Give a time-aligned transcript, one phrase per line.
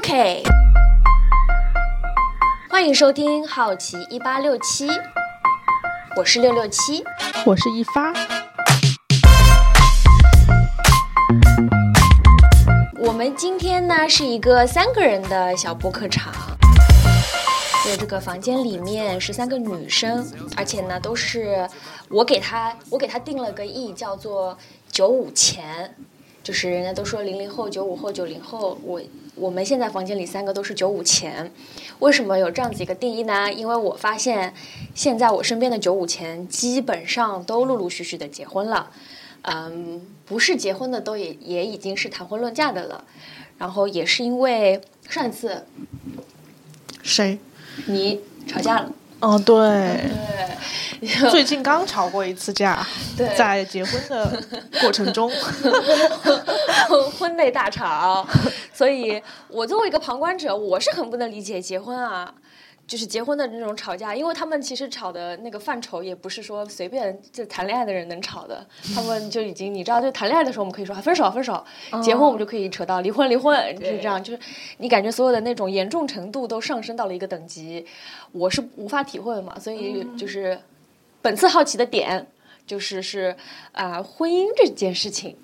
[0.00, 0.42] K，
[2.68, 4.88] 欢迎收听好奇一八六七，
[6.16, 7.04] 我是六六七，
[7.44, 8.12] 我是一发。
[12.98, 16.32] 我们今天呢是一个三个人的小播客场，
[17.84, 21.68] 在这个房间里面是三个女生，而且呢都是
[22.08, 24.56] 我给她我给她定了个义，叫做
[24.90, 25.94] 九五前，
[26.42, 29.00] 就是人家都说零零后、九五后、九零后，我
[29.34, 31.50] 我们现在房间里三个都是九五前。
[32.00, 33.52] 为什么有这样子一个定义呢？
[33.52, 34.52] 因为我发现
[34.94, 38.90] 现在我身边的九五前基本上都陆陆续续的结婚了。
[39.42, 43.04] 嗯，不是结婚的都也也已经是谈婚论嫁的了，
[43.58, 45.66] 然后也是因为上一次
[47.02, 47.38] 谁？
[47.86, 48.92] 你吵架了，
[49.22, 50.00] 哦，对，
[51.00, 52.84] 对， 最近刚吵过一次架，
[53.36, 54.42] 在结婚的
[54.82, 55.30] 过程中，
[57.16, 58.26] 婚内大吵，
[58.74, 62.34] 所以我作为一个旁观者，我是很不能理解结婚啊。
[62.86, 71.64] 就是结婚的那种吵架，因为他们其实吵的那个范畴也不是说随便就谈恋爱的人能吵的，他们就已经你知道，就谈恋爱的时候我们可以说分手分手，
[72.02, 74.38] 结婚我们就可以扯到离婚离婚，就是这样，就是
[74.78, 77.86] 你感觉所有的那种严重程度都上升到了一个等级，
[78.32, 80.58] 我是无法体会的嘛，所以就是
[81.22, 82.26] 本次好奇的点
[82.66, 83.34] 就是是
[83.72, 85.36] 啊、婚姻这件事情。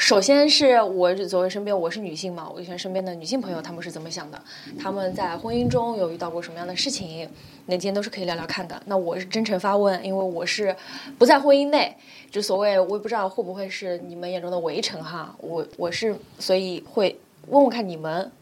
[0.00, 4.42] 首先是我作为身边我是女性嘛，我以前身边的女性朋友她们是怎么想的？
[4.78, 7.28] 她们在婚姻中有遇到过什么样的事情？
[7.66, 8.82] 那今天都是可以聊聊看的。
[8.86, 10.74] 那我是真诚发问，因为我是
[11.18, 11.94] 不在婚姻内，
[12.30, 15.36] 就所谓我也不知道会不会是你们眼中的围城哈。
[15.38, 18.32] 我我是所以会问问看你们，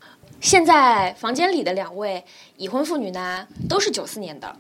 [0.41, 2.23] 现在房间里的两位
[2.57, 4.55] 已婚妇女呢，都是九四年的，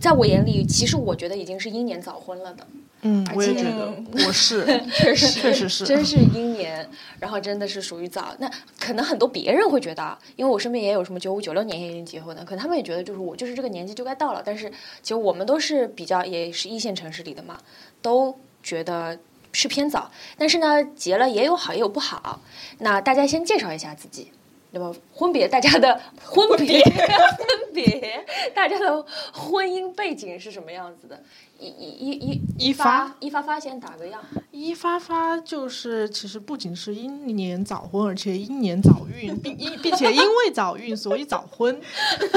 [0.00, 2.66] 在我眼里，其实我觉得已经是英年早婚了的。
[3.02, 3.94] 嗯，我也觉得
[4.26, 6.86] 我是，确实确实是真是英年，
[7.18, 8.34] 然后真的是属于早。
[8.38, 14.42] 那可能很多别人会觉得啊，因为我身边也有什么九五、九六年也已经结婚的，可能他们也觉得就是我就是这个年纪就该到了。
[14.44, 14.70] 但是
[15.02, 17.58] 其实我们都是比较也是一线城市里的嘛，
[18.02, 19.18] 都觉得
[19.52, 20.10] 是偏早。
[20.36, 22.40] 但是呢，结了也有好也有不好。
[22.78, 24.30] 那大家先介绍一下自己。
[24.72, 31.20] 那么婚别，大家的 婚别，婚别， 大家的婚姻背景是什么样子的？
[31.58, 34.22] 一一一一一发一发发先打个样。
[34.50, 41.78] 一发发就是其实不仅是英年早婚，而且英年早孕，并因并且因为早孕所以早婚，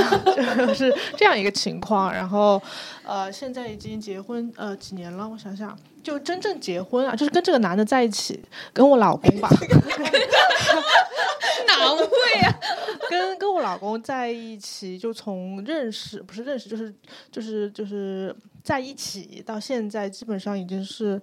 [0.75, 2.11] 是这样一个情况。
[2.11, 2.61] 然后
[3.03, 5.27] 呃，现在已经结婚呃几年了？
[5.29, 8.43] 我想想，就真正结婚啊，就是跟这个男的在一起，
[8.73, 9.49] 跟我老公吧。
[11.67, 12.05] 哪会
[12.41, 12.59] 啊？
[13.09, 16.93] 跟跟我老公在一起，就从认识不是认识，就是
[17.31, 21.21] 就是就是在一起到现在，基本上已经是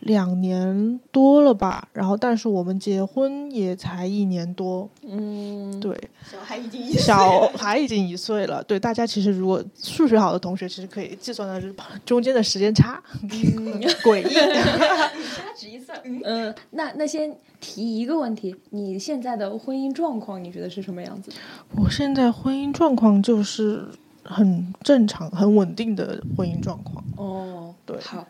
[0.00, 1.88] 两年多了吧。
[1.92, 5.96] 然后，但是我们结婚也才一年多，嗯，对，
[6.30, 8.62] 小孩已经一小孩已经一岁了。
[8.64, 11.74] 对，大家其实如果数学好的同学，其实可以计算的是
[12.04, 13.30] 中间的时间差，嗯
[14.02, 14.34] 诡异。
[14.34, 21.32] 掐指一算，嗯，嗯，那那先提一个问题，你现在的婚姻状况，你觉得是什么样子？
[21.76, 23.86] 我现在婚姻状况就是
[24.22, 27.04] 很正常、很稳定的婚姻状况。
[27.16, 28.26] 哦，对好，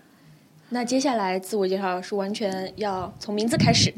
[0.75, 3.95] 那接下来自我介绍是完全要从名字开始。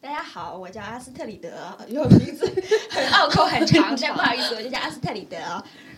[0.00, 1.48] 大家好，我叫阿斯特里德，
[1.88, 2.46] 因为名字
[2.88, 5.36] 很拗口很长，但不好意思，我就叫阿斯特里德。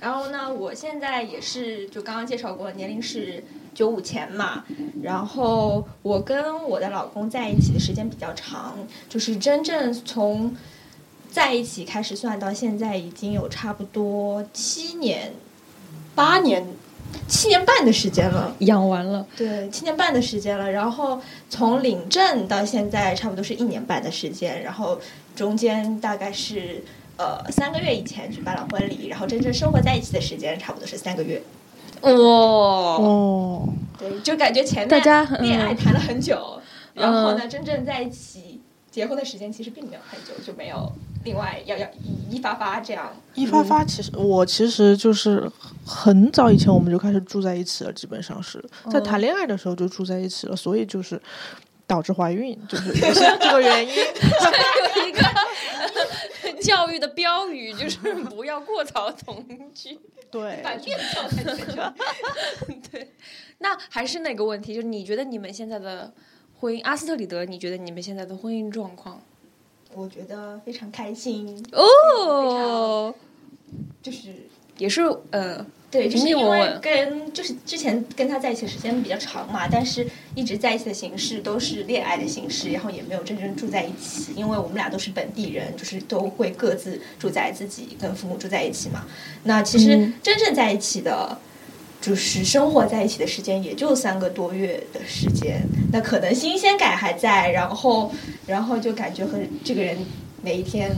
[0.01, 3.45] 然后呢，我现在也是就刚刚介绍过，年龄是
[3.75, 4.65] 九五前嘛。
[5.03, 8.75] 然后我跟我的老公在一起的时间比较长，
[9.11, 10.57] 就是真正从
[11.31, 15.35] 在一起开始算到现在，已经有差不多七年、
[16.15, 16.67] 八年、
[17.29, 18.55] 七年半的时间了。
[18.61, 20.71] 养完了，对，七年半的时间了。
[20.71, 24.63] 然后从领证到现在，差不多是一年半的时间。
[24.63, 25.01] 然后
[25.35, 26.85] 中间大概是
[27.17, 31.43] 呃三个月以前举办了婚礼，然后真正生活在一起的时间差不多是三个月。
[32.03, 33.69] 哇、哦，
[33.99, 36.61] 对，就感觉前面大家恋爱嗯谈了很久，
[36.95, 38.61] 然后呢，嗯真正在一起
[38.91, 40.93] 结婚的时间其实并没有很久，就没有
[41.27, 41.87] 另外要要
[42.31, 43.13] 一一发发这样。
[43.35, 45.51] 一发发，其实我其实就是
[45.85, 51.21] 很早以前我们就开始住在一起了，基本上是在谈恋爱的时候就住在一起了，所以就是
[51.87, 53.95] 导致怀孕，就是 也是这个原因。
[53.95, 55.21] 有一个
[56.63, 59.45] 教育的标语，就是不要过早同
[59.75, 59.99] 居。
[60.31, 61.83] 对，反面教材全球。
[62.91, 63.13] 对，
[63.59, 66.13] 那还是那个问题，就是你觉得你们现在的
[66.59, 69.21] 婚姻，阿斯特里德，你觉得你们现在的婚姻状况？
[69.97, 73.15] 我觉得非常开心，哦，
[74.03, 74.29] 就是
[74.77, 75.01] 也是
[75.31, 89.07] 呃，对，就是因为跟就是之前跟他在一起的时间比较长嘛，但是一直在一起的形式都是恋爱的形式，然后也没有真正住在一起，因为我们俩都是本地人，就是都会各自住在自己跟父母住在一起嘛。
[89.45, 91.39] 那其实嗯真正在一起的。
[92.07, 95.61] 就是生活在一起的时间也就三个多月的时间，
[95.93, 98.13] 那可能新鲜感还在，然后，
[98.47, 99.99] 然后就感觉和这个人
[100.41, 100.95] 每一天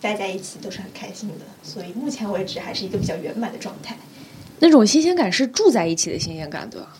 [0.00, 3.96] 待在一起都是很开心的，所以目前为止还是一个比较圆满的状态。
[4.60, 6.96] 那种新鲜感是住在一起的新鲜感，对吧？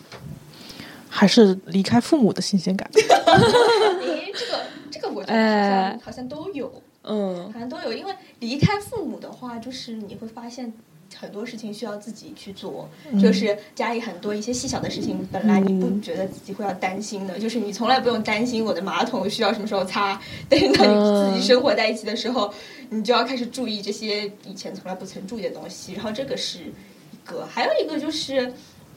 [1.07, 2.89] 还是离开父母的新鲜感。
[2.91, 4.59] 诶，这个
[4.91, 7.93] 这个我觉得好像、哎好像都有，嗯好像都有。
[7.93, 10.73] 因为离开父母的话，就是你会发现
[11.19, 12.89] 很多事情需要自己去做，
[13.21, 20.19] 就是家里很多一些细小的事情，本来你不觉得自己会要担心的，就是你从来不用担心我的马桶需要什么时候擦，
[20.49, 22.53] 但是当你自己生活在一起的时候，
[22.89, 25.93] 你就要开始注意这些以前从来不曾注意的东西。
[25.93, 28.53] 然后这个是一个，还有一个就是。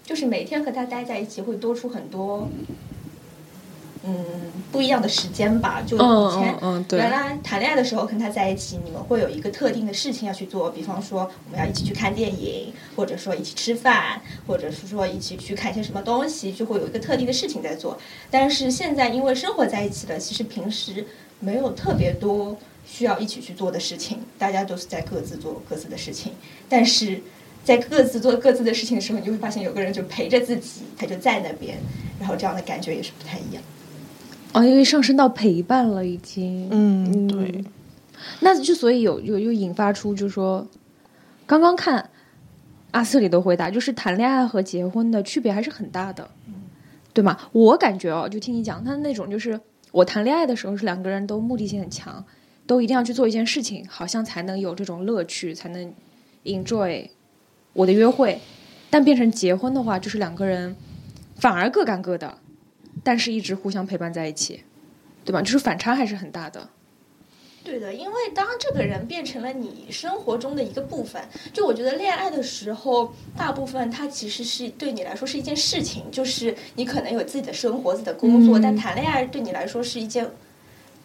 [0.07, 2.49] 就是每天和他待在一起，会多出很多，
[4.07, 4.25] 嗯，
[4.71, 5.83] 不一样的时间吧。
[5.85, 17.99] 就嗯以前原，来谈恋爱的时候跟他在一起，你们会有一个特定的事情要去做，比方说我们要一起去看电影，或者说一起吃饭，或者是说一起去看一些什么东西，就会有一个特定的事情在做。
[18.31, 21.05] 但是现在因为生活在一起了，其实平时
[21.41, 22.57] 没有特别多
[22.87, 26.33] 需要一起去做的事情，大家都是在各自做各自的事情，
[26.69, 27.21] 但是。
[27.67, 31.77] 在各自做各自的事情的时候，你就会发现有个人就陪着自己，他就在那边，
[32.21, 33.61] 然后这样的感觉也是不太一样。
[34.57, 36.67] 哦，因为上升到陪伴了，已经。
[36.71, 37.63] 嗯，对，
[38.41, 40.67] 那就所以有有又引发出，就是说，
[41.45, 42.09] 刚刚看
[42.93, 46.31] 阿瑟里的回答，就是谈恋爱和结婚的区别还是很大的，
[47.13, 47.37] 对吗？
[47.53, 49.61] 我感觉哦，就听你讲，他那种就是
[49.93, 52.25] 我谈恋爱的时候是两个人都目的性很强，
[52.67, 55.93] 都一定要去做一件事情，好像才能有这种乐趣，才能
[56.45, 57.07] enjoy
[57.75, 58.41] 我的约会。
[58.89, 60.75] 但变成结婚的话，就是两个人
[61.35, 62.39] 反而各干各的，
[63.07, 64.65] 但是一直互相陪伴在一起，
[65.25, 65.41] 对吧？
[65.41, 66.69] 就是反差还是很大的。
[67.63, 71.23] 对的，因为当这个人变成了你生活中的一个部分，
[71.53, 80.29] 就我觉得恋爱的时候，大部分它其实是对你来说是一件事情，就是你可能有自己的生活、自己的工作，嗯但谈恋爱对你来说是一件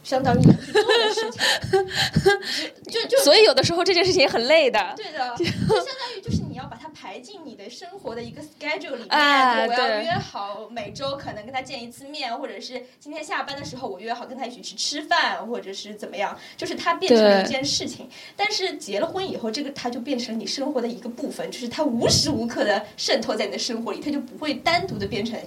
[0.03, 4.93] 相当于你去做的事情，就就所以有的时候这件事情也很累的。
[4.95, 9.07] 对的， 就相当于就是你要把它排进你的生活的一个 schedule 里面。
[9.09, 18.09] 哎我要约好每周可能跟他见一次面，或者是今天下班的时候我约好跟他一起去吃饭，或者是怎么样，就是它变成了一件事情。
[18.35, 25.39] 但是结了婚以后，这个它就变成你生活的一个部分，就是它无时无刻的渗透在你的生活里，它就不会单独的变成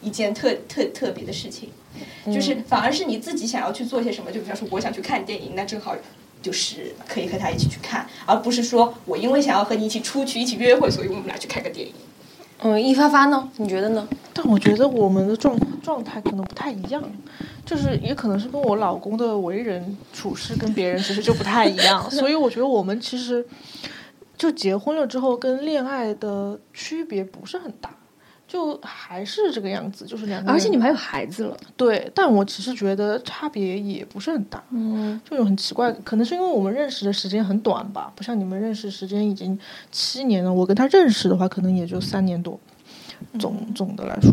[0.00, 1.70] 一件特特特别的事情。
[2.26, 5.94] 就是反而是你自己想要去做些什么，就比方说我想去看电影，那正好
[6.40, 11.92] 就是可以和他一起去看，而不是说我因为想要和你一起出去一起约会，所以我们俩去看个电影。
[12.62, 13.50] 嗯，一发发呢？
[13.56, 14.06] 你觉得呢？
[14.32, 17.02] 但我觉得我们的状状态可能不太一样，
[17.66, 23.44] 就是也可能是跟我老公的为人处事跟别人其实就不太一样， 所以我觉得我们其实
[24.38, 27.90] 就结婚了之后跟恋爱的区别不是很大。
[28.50, 30.52] 就还是这个样子，就是两个人。
[30.52, 31.56] 而且你们还有孩子了。
[31.76, 34.60] 对，但我其实觉得差别也不是很大。
[34.70, 39.56] 嗯，就有很奇怪，可能是因为我们认识的时间很短吧，不像你们认识时间已经
[39.92, 40.52] 七年了。
[40.52, 42.58] 我跟他认识的话，可能也就三年多。
[43.38, 44.32] 总总的来说，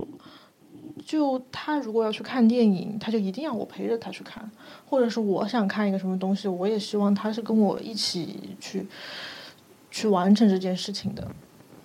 [1.06, 4.50] 就他如果要去看电影，他就一定要我陪着他去看，
[4.90, 8.88] 或者是我想看一个什么东西，我也希望他是跟我一起去
[9.92, 11.28] 去完成这件事情的。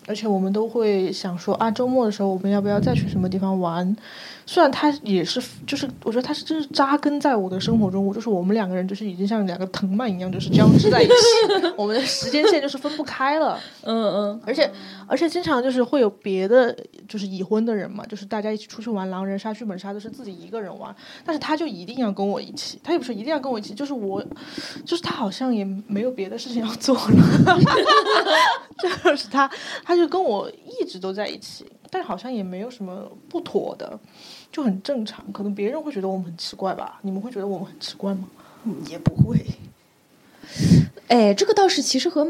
[0.07, 3.97] 而且我们都会想说啊，周末的时候我们要不要再去什么地方玩？
[4.45, 11.13] 虽然他也是，就是我觉得他是真是扎根在我的生活中，我就是我们两个人就是已经像两个藤蔓一样，就是交织在一起，
[11.77, 13.59] 我们的时间线就是分不开了。
[13.83, 14.71] 嗯嗯，而且
[15.07, 16.77] 而且经常就是会有别的
[17.09, 20.95] 就是已婚的人嘛，就是大家一起出去玩狼人杀、剧本杀都是自己一个人玩，
[21.25, 24.23] 但是他就一定要跟我一起，他也不是一定要跟我一起，就是我，
[24.85, 27.59] 就是他好像也没有别的事情要做了，
[29.05, 29.51] 就是他
[29.85, 34.01] 他就跟我一直都在一起，但好像也没有什么不妥的，
[34.51, 35.31] 就很正常。
[35.31, 36.99] 可能别人会觉得我们很奇怪吧？
[37.03, 38.27] 你们会觉得我们很奇怪吗？
[38.89, 39.37] 也不会，
[41.09, 42.25] 哎，这个倒是其实和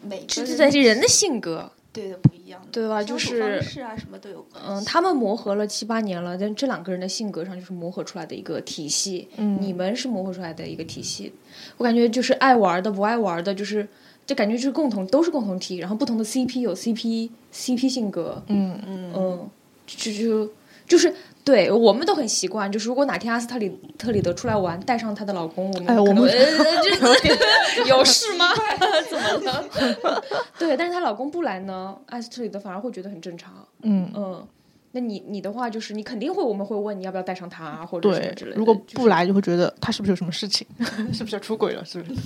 [0.00, 3.02] 每个人在人的性格，对的不一样，对吧？
[3.02, 4.46] 就相处是方式啊什么都有。
[4.64, 9.28] 嗯，他们磨合了七八年了，但这两个人的性格上就是磨合出来的一个体系。
[9.38, 11.32] 嗯你们是磨合出来的一个体系。
[11.78, 13.88] 我感觉就是爱玩的，不爱玩的，就是
[14.30, 19.50] 就感觉就是共同都是共同体，然后不同的 CP 有 CP CP 性格，嗯嗯嗯，
[19.88, 20.48] 就就
[20.86, 28.46] 就是对我们都很习惯，就是如果哪天阿斯特里特里德出来玩，带上她的老公，我们可能哎我们呃有事吗？
[29.10, 30.22] 怎么了？
[30.56, 33.52] 对，但是她老公不来呢，阿斯特里德反而会觉得很正常。
[33.82, 34.46] 嗯，嗯，
[34.92, 40.64] 那你你的话就是你肯定会，我们会问你要不要带上他啊，或者什么之类的。，如果不来就会觉得他是不是有什么事情，
[41.12, 42.20] 是不是要出轨了，是不是？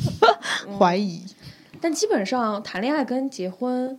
[0.79, 1.23] 怀疑。
[1.81, 3.99] 但基本上谈恋爱跟结婚，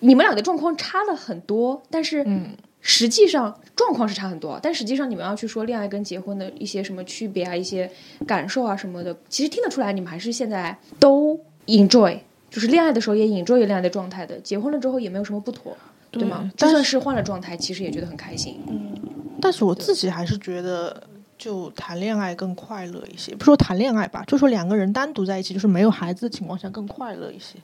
[0.00, 7.90] 你们俩的状况差了很多，但是嗯，实际上状况是差很多，但实际上你们要去说恋爱跟结婚的一些什么区别啊，一些
[8.26, 12.18] 感受啊什么的，其实听得出来你们还是现在都 enjoy，
[12.50, 15.76] 就是恋爱的时候也 enjoy 恋爱的状态的，结婚了之后也没有什么不妥，
[16.10, 16.50] 对吗？
[16.56, 18.60] 就算是换了状态，其实也觉得很开心。
[18.68, 18.96] 嗯
[19.42, 21.02] 但是我自己还是觉得，
[21.40, 23.34] 就谈恋爱更快乐一些。
[23.34, 27.56] 不说谈恋爱吧，就说两个人单独在一起，就是没有孩子的情况下更快乐一些。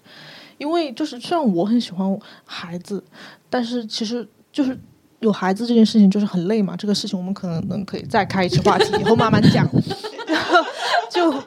[0.57, 3.05] 因为就是虽然我很喜欢孩子，
[3.51, 4.77] 但是其实就是
[5.21, 6.75] 有孩子这件事情就是很累嘛。
[6.75, 9.69] 这个事情我们可能能可以再开一次话题，以后慢慢讲。
[11.17, 11.43] 就，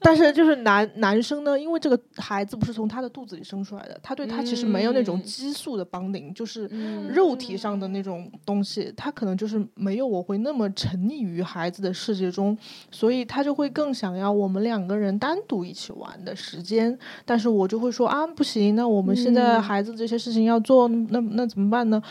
[0.00, 12.56] 但是就是男男生呢，因为这个孩子不是从他的肚子里生出来的，他对他其实没有那种嗯激素的绑定，就是嗯肉体上的那种东西，他可能就是没有我会那么沉溺于孩子的世界中，
[12.90, 16.96] 所以他就会更想要我们两个人单独一起玩的时间。
[17.24, 22.02] 但是我就会说啊，不行，那我们现在嗯孩子这些事情要做，那那怎么办呢？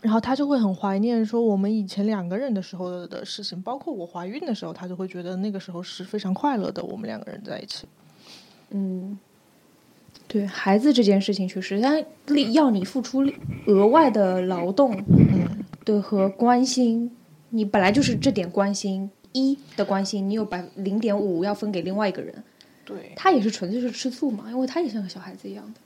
[0.00, 7.86] 然后他就会很怀念说我们以前两个人的时候的的事情，包括我怀孕的时候，他就会觉得那个时候是非常快乐的，我们两个人在一起。
[8.70, 9.18] 嗯，
[10.28, 11.98] 对孩子这件事情，确实，他
[12.52, 13.26] 要你付出
[13.66, 17.10] 额外的劳动，嗯，对和关心，
[17.50, 22.44] 你本来就是这点关心一的关心，你有百零点五要分给另外一个人，
[22.84, 25.80] 对，他也是纯粹是吃醋嘛，因为他也像个小孩子一样的。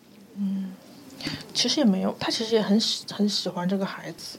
[1.55, 4.39] 其实也没有，他其实也很喜很喜欢这个孩子，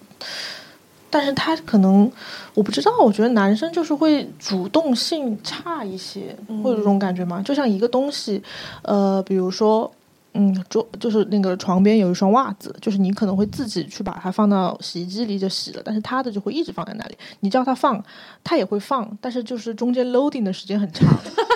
[1.10, 2.12] 但是他可能
[2.54, 7.42] 我不知道，我觉得男生就是会主动性差一些，会有这种感觉吗？
[7.44, 8.42] 就像一个东西，
[8.84, 9.92] 呃，比如说。
[10.36, 17.16] 嗯，桌就是那个床边有一双袜子，就是你可能会自己去把它放到洗衣机里就洗了，但是他的就会一直放在那里。
[17.42, 18.04] 你叫他放，
[18.44, 21.08] 他也会放，但是就是中间 loading 的时间很长，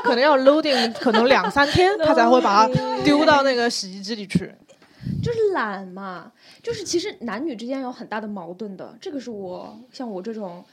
[0.04, 4.54] 可能要 loading 可能两三天， 他才会把它丢到那个洗衣机里去。
[5.28, 6.32] 就是懒嘛，
[6.64, 10.64] 就是其实男女之间有很大的矛盾的，这个是我像我这种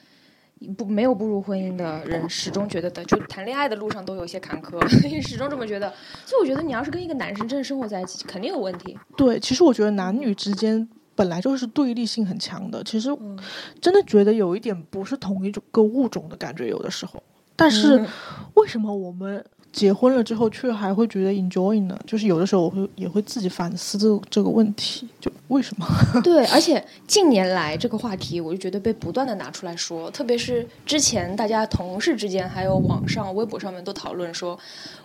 [0.79, 4.79] 不没有步入婚姻的人始终觉得的，就谈恋爱的路上都有一些坎坷，
[5.21, 5.93] 始终这么觉得。
[6.25, 8.97] 所以我觉得你要是跟一个男生真的生活在一起，肯定有问题。
[9.17, 12.81] 对，其实我觉得男女之间本来就是对立性很强的。
[12.85, 13.37] 其实嗯
[13.81, 17.21] 真的觉得有一点不是同一种个物种的感觉，有的时候。
[17.57, 18.07] 但是嗯
[18.55, 19.45] 为什么我们
[19.75, 21.99] 结婚了之后却还会觉得 enjoy 呢？
[22.07, 25.85] 就是有的时候我会也会自己反思这这个问题，就为什么？
[26.23, 34.57] 对，而且近年来这个话题，我就觉得被不断的拿出来说，特别是之前大家同事之间，还有网上、微博上面都讨论说，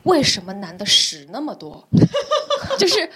[0.03, 1.83] 为什么男的屎那么多，
[2.77, 3.09] 就是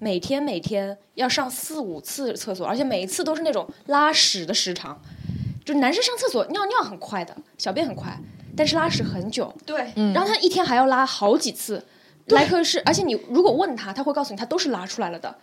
[0.00, 5.00] 每天每天要上四五次厕所，而且每一次都是那种拉屎的时长，
[5.64, 8.18] 就男生上厕所尿尿很快的，小便很快，
[8.56, 11.84] 但是拉屎很久，对，然后他一天还要拉好几次。
[12.28, 15.34] 莱克是，而且你如果问他，他会告诉你他都是拉出来了的。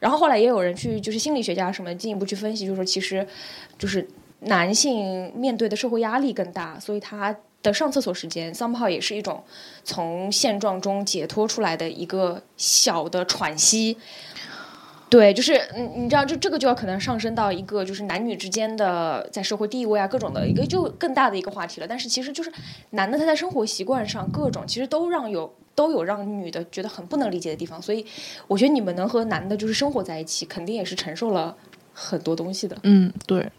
[0.00, 3.24] 然后后来也有人去，就是心理学家什么进一步去分析，就是说其实
[3.78, 4.06] 就是
[4.40, 9.42] 男性面对的社会压力更大，所以他的上厕所时间 somehow 也是一种
[9.84, 13.96] 从现状中解脱出来的一个小的喘息。
[15.08, 21.86] 对，就是嗯，你知道，就这个就要可能上升到一个就是男女之间的在社会地位啊各种的一个就更大的一个话题了。
[21.86, 22.52] 但是其实就是
[22.90, 28.04] 男的他在生活习惯上各种其实都让有都有让女的觉得很不能理解的地方，所以
[28.48, 31.56] 我觉得你们能和男的就是生活在一起，肯定也是承受了
[31.98, 32.76] 很多东西的。
[32.82, 33.50] 嗯，对。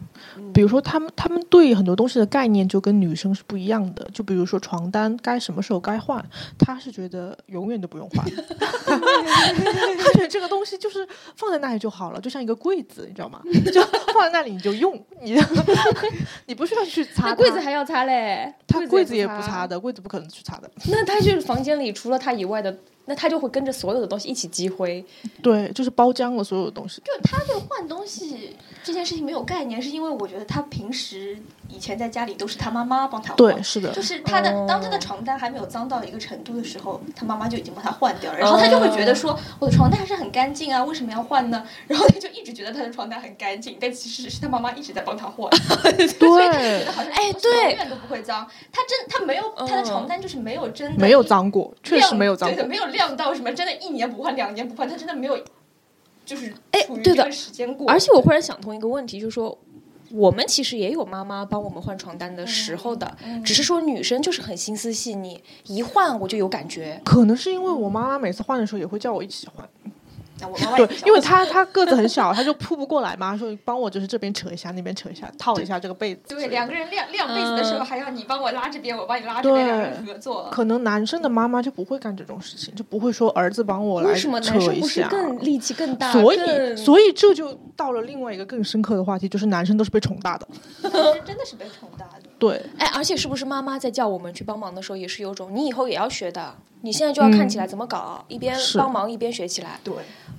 [0.53, 4.08] 比如说他们他们对很多东西的概念就跟女生是不一样的。
[4.13, 6.24] 就比如说床单该什么时候该换，
[6.58, 8.24] 他是觉得永远都不用换。
[8.88, 13.41] 他觉得这个东西就是放在那里就好了，就像一个柜子，你知道吗？
[13.74, 13.82] 就
[14.13, 15.36] 放在那里你就用， 你
[16.46, 19.67] 你不需要去擦柜子还要擦嘞，他柜子也也不擦。
[19.67, 20.70] 的，柜子不可能去擦的。
[20.89, 22.77] 那他就是房间里除了他以外的，
[23.08, 25.04] 那他就会跟着所有的东西一起积灰。
[25.42, 27.02] 对，就是包浆了所有的东西。
[27.04, 31.36] 就他对换东西这件事情没有概念，是因为我觉得他平时
[31.70, 33.38] 以前在家里都是他妈妈帮他换。
[33.38, 34.02] 对，是的就。
[34.02, 41.66] 是他的，哦当他的床单还没有脏到一个程度的时候，他妈妈就已经帮他换掉了，然后他就会觉得说，我的床单还是很干净啊，为什么要换呢？
[41.88, 48.48] 然后他就一直觉得他的床单很干净，但其实是他妈妈一直在帮他换， 所以他就觉得好像哎对永远都不会脏。
[48.72, 52.70] 他真他没有他的床单就是没有真的没有脏过，确实没有脏过对的，。
[52.70, 55.38] 没有晾到什么真的，一年不换，两年不换，他真的没有，
[56.26, 59.58] 就是哎，处于对的时间过，而且我忽然想通一个问题，就是说。
[60.12, 67.00] 我们其实也有妈妈帮我们换床单的时候的，只是说女生就是很心思细腻，一换我就有感觉。
[67.04, 69.68] 可能是因为我妈妈每次换的时候也会叫我一起换，
[70.75, 76.22] 对因为他他 个子很小，他就扑不过来嘛，说帮我就是这边扯一下，那边扯一下，套一下这个被子。
[76.36, 80.48] 对两个人晾晾被子的时候，嗯还要你帮我拉这边，我帮你拉这边，两个人合作。
[80.51, 85.08] 可能男生的妈妈就不会干这种事情，就不会说儿子帮我来为什么扯一男生不是下。
[85.08, 86.12] 更力气更大？
[86.12, 90.48] 所以，所以这就到了另外一个更深刻的话题，就是男生都是被宠大的。
[90.84, 92.26] 男生真的是被宠大的。
[92.39, 99.79] 对，哎，而且是不是妈妈在叫我们去帮忙的时候，也是有种你以后也要学的，你现在就要看起来怎么搞，一边帮忙一边学起来。
[99.84, 99.94] 对，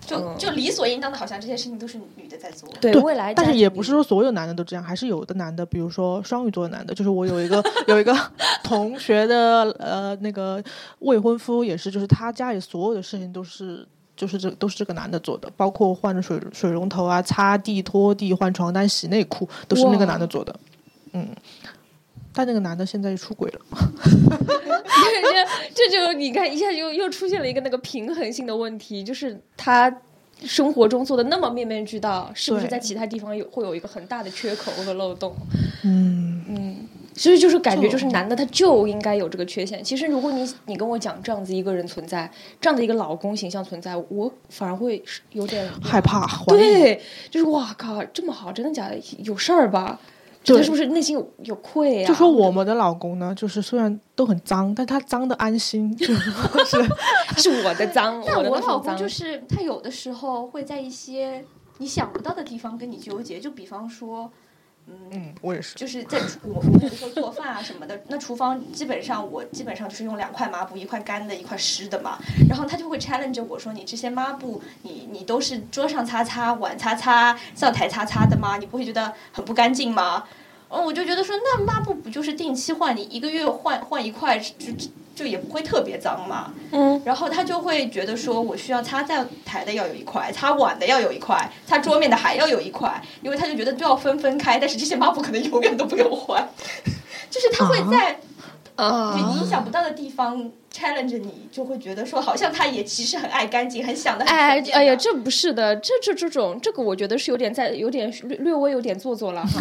[0.07, 2.69] 就嗯就理所应当的，好像这些事情都是女的在做。
[2.81, 8.17] 对对未来但是也不是说所有男的都这样，还是有的男的，比如说双鱼座的男的，就是我有一个 有一个
[8.63, 10.63] 同学的呃那个
[11.01, 13.87] 未婚夫也是，就是他家里所有的事情都是。
[14.19, 20.53] 就是这都是这个男的做的，包括换水水龙头啊、擦地、拖地、换床单、洗内裤，都是那个男的做的。
[21.13, 21.29] 嗯，
[22.39, 23.61] 但那个男的现在又出轨了。
[25.75, 29.93] 这 这就你看一下又又出现了一个那个平衡性的问题，就是他
[30.45, 35.35] 生活中做的那么面面俱到，是不是在其他地方有会有一个很大的缺口和漏洞？
[35.83, 36.77] 嗯，嗯，
[37.13, 39.83] 所以就是感觉就就是男的他就应该有这个缺陷。
[39.83, 42.31] 其实如果你你跟我讲这样子一个人存在，
[42.61, 45.03] 这样的一个老公形象存在，我反而会
[45.33, 48.97] 有点害怕，对，就是哇靠，这么好，真的假的？
[49.25, 49.99] 有事儿吧？
[50.55, 52.09] 他对是不是内心有有愧啊？
[52.09, 56.15] 就说我们的老公呢，就是虽然都很脏，但他脏的安心， 就是。
[57.37, 61.45] 是我的脏， 但我的那我老公就是他有的时候会在一些
[61.79, 64.31] 你想不到的地方跟你纠结，就比方说，
[64.89, 65.75] 嗯，嗯，我也是。
[65.75, 72.19] 就是在厨我我有的时候做饭啊什么的，那厨房基本上我基本上就是用两块抹布，一块干的，一块湿的嘛。
[72.49, 78.57] 然后他就会 challenge 我说：“你这些抹布，你你都是桌上擦擦、碗擦擦、灶台擦擦的吗？
[78.57, 80.25] 你不会觉得很不干净吗？”
[80.69, 84.71] 哦，我就觉得说，那抹布不就是定期换，你一个月换换一块，就
[85.19, 86.55] 就就也不会特别脏嘛。
[86.71, 96.49] 嗯，然后他就会觉得说，我需要擦灶台的要有一块，擦碗的要有一块，擦桌面的还要有一块，因为他就觉得都要分分开，但是这些抹布可能永远都不用换，
[97.29, 98.21] 就是他会在
[98.77, 99.13] 啊。
[99.13, 109.61] 就你意想不到的地方 challenge 你，就会觉得说，好像他也其实很爱干净，很想的很哎哎呀，这不是的，这这这种这个，我觉得是有点在有点略略微有点做作了哈。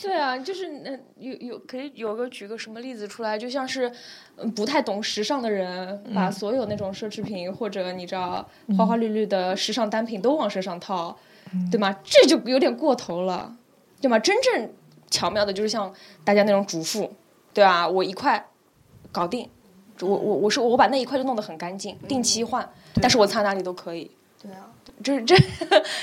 [0.00, 3.90] 对啊，就是那，有有可以有个举个什么例子出来，就像是
[4.36, 11.18] 嗯不太懂时尚的人，把所有那种奢侈品或者你知道花花绿绿的时尚单品都往身上套，
[11.70, 11.98] 对吗？
[12.04, 13.56] 这就有点过头了，
[14.00, 14.18] 对吗？
[14.18, 14.70] 真正
[15.10, 15.92] 巧妙的就是像
[16.24, 17.12] 大家那种主妇，
[17.52, 18.46] 对啊，我一块
[19.10, 19.50] 搞定，
[20.00, 22.68] 我我我是我把那一块就弄得很干净，定期换，
[23.02, 24.08] 但是我擦哪里都可以。
[24.40, 24.70] 对啊，
[25.02, 25.36] 这这，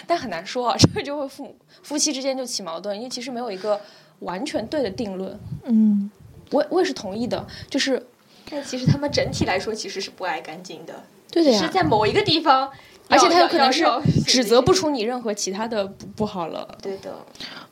[0.07, 3.79] 但很难说啊， 这个就会夫夫妻之间就起矛盾，因为其实没有一个
[4.19, 5.39] 完全对的定论。
[5.63, 6.09] 嗯，
[6.51, 8.05] 我我也是同意的，就是
[8.49, 12.71] 但其实他们整体来说其实是不爱干净的，对的是在某一个地方，
[13.07, 13.83] 而且他有可能是
[14.25, 16.67] 指责不出你任何其他的不不好了。
[16.81, 17.13] 对的，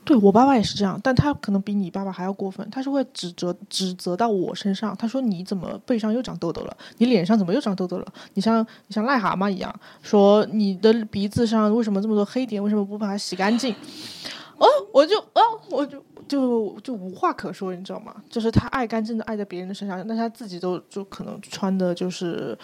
[0.06, 4.96] 对我爸爸也是这样，但他可能比你爸爸还要过分，他是会指责指责到我身上。
[4.96, 6.78] 他说你怎么背上又长痘痘了？
[6.98, 8.06] 你脸上怎么又长痘痘了？
[8.36, 12.64] 你像你像癞蛤蟆一样，说你的鼻子上为什么这么多黑点？
[12.64, 13.74] 为什么不把它洗干净？
[14.58, 18.16] 哦，我就哦，我就就就无话可说，你知道吗？
[18.30, 22.58] 就是他爱干净的爱在别人的身上，但他自己都就可能穿的就是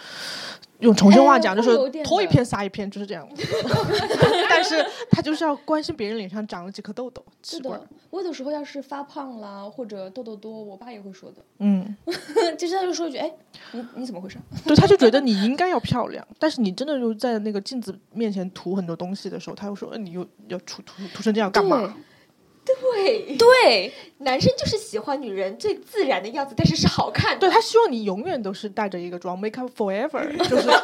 [0.80, 3.26] 用重庆话讲，就是脱一片撒一片，就是这样。
[4.48, 11.96] 但是他就是要关心别人脸上长了几颗痘痘，是的。，我有的时候要是发胖啦或者痘痘多，我爸也会说的，嗯，
[12.58, 13.30] 就是他就说一句：“哎，
[13.72, 21.94] 你你怎么回事？”对，他就觉得你应该要漂亮，但是你真的就在那个镜子面前涂很多东西的时候，他又说：“呃你又要涂涂涂成这样干嘛
[22.80, 27.40] 对对，男生就是喜欢女人最自然的样子，但是是好看？”的。
[27.40, 30.68] 对他希望你永远都是带着一个妆，make up forever， 就是。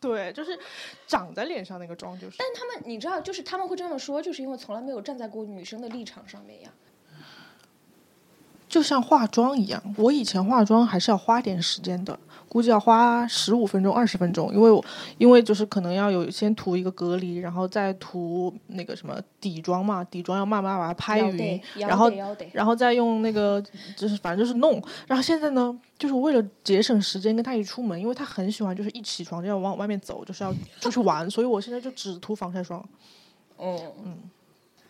[0.00, 0.58] 对，就是
[1.06, 2.36] 长在脸上那个妆，就是。
[2.38, 6.70] 但他们你知道，就是他们会这么说，就是因为从来没有站在过女生的立场上面呀。
[8.66, 12.18] 就像化妆一样，我以前化妆还是要花点时间的，
[12.50, 14.84] 估计要花十五分钟、二十分钟，因为我
[15.18, 22.10] 因为就是可能要有先涂一个隔离，然后再涂那个什么底妆嘛，底妆要慢慢把它拍匀，然后
[22.52, 23.62] 然后再用那个
[23.96, 32.84] 就是反正就是弄，然后现在呢，就是为了节省时间跟他一起出门，因为他很喜欢就是一起床就要往外面走，就是要出去玩，所以我现在就只涂防晒霜。
[33.62, 33.78] 嗯，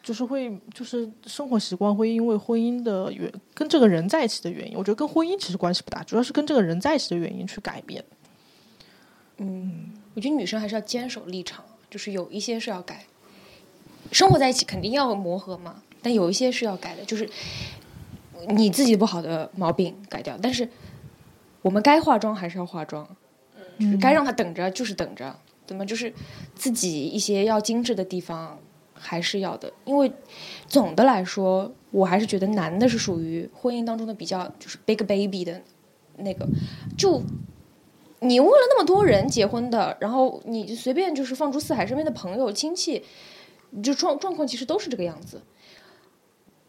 [0.02, 8.02] 就是会，就是生活习惯会因为婚姻的原跟这个人在一起的原因，我觉得跟婚姻其实关系不大，主要是跟这个人在一起的原因去改变。
[9.36, 13.04] 嗯，我觉得女生还是要坚守立场，就是有一些是要改。
[14.10, 17.28] 生活在一起肯定要磨合嘛，但有一些是要改的，就是
[18.48, 20.36] 你自己不好的毛病改掉。
[20.42, 20.68] 但是
[21.62, 23.06] 我们该化妆还是要化妆，
[23.78, 26.12] 就是该让他等着就是等着，怎么就是
[26.54, 28.58] 自己一些要精致的地方
[29.00, 29.72] 还是要的。
[29.84, 30.12] 因为
[30.68, 35.60] 总的来说，我还是觉得男的是属于婚姻当中的比较就是 big baby 的
[36.18, 36.46] 那个，
[36.96, 37.22] 就。
[38.22, 43.02] 你问了那么多人结婚的，然后你就随便就是放出四海，身边的朋友亲戚，
[43.82, 45.40] 就状状况其实都是这个样子。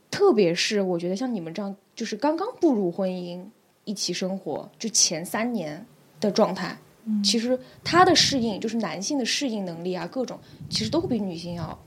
[0.10, 3.44] 特别是我觉得像你们这样，就是刚刚步入婚姻
[3.84, 5.86] 一起生活，就前三年
[6.22, 6.78] 的状态，
[7.22, 10.40] 其实他的适应，就是男性的适应能力啊，各种
[10.70, 11.78] 其实都会比女性要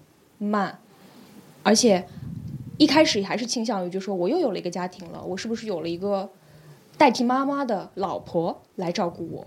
[0.45, 0.79] 慢，
[1.63, 2.07] 而且
[2.77, 6.31] 一开始还是倾向于就说我又有了一个家庭了，我是不是有了一个
[6.99, 9.47] 代替妈妈的老婆来照顾我？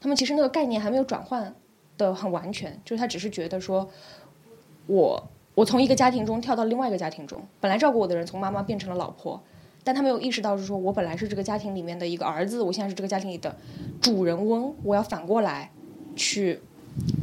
[0.00, 1.54] 他们其实那个概念还没有转换
[1.96, 3.88] 的很完全，就是他只是觉得说，
[4.86, 9.42] 我我从一个家庭中跳到另外一个家庭中，本来照顾我的人从妈妈变成了老婆，
[9.82, 13.56] 但他没有意识到是说我本来是这个家庭里面的一个儿子，我现在是这个家庭里的
[14.00, 15.70] 主人翁，我要反过来
[16.14, 16.60] 去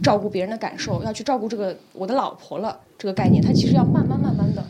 [0.04, 2.82] 照顾别人的感受，要去照顾这个我的老婆了。
[2.98, 4.66] 这个概念他其实要慢慢慢慢的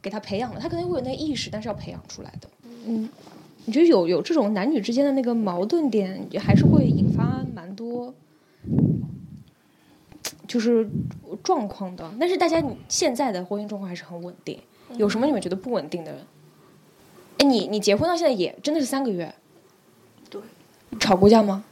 [0.00, 2.48] 给他培养的，他可能会有那个意识，但是要培养出来的。
[2.86, 3.08] 嗯。
[3.66, 8.12] 你觉得有有这种男女之间的那个矛盾点，还是会引发蛮多，
[10.48, 10.88] 就是
[11.42, 12.10] 状况的。
[12.18, 14.58] 但是大家现在的婚姻状况还是很稳定。
[14.96, 16.26] 有什么你们觉得不稳定的？
[17.36, 19.32] 哎，你你结婚到现在也真的是三个月，
[20.30, 20.40] 对，
[20.98, 21.62] 吵过架吗？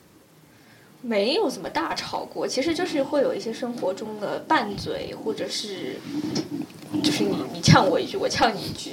[1.09, 5.97] 没有怎么大吵过，其实就是会有一些生活中的拌嘴，或者是
[7.03, 8.91] 就是你你呛我一句，我呛你一句。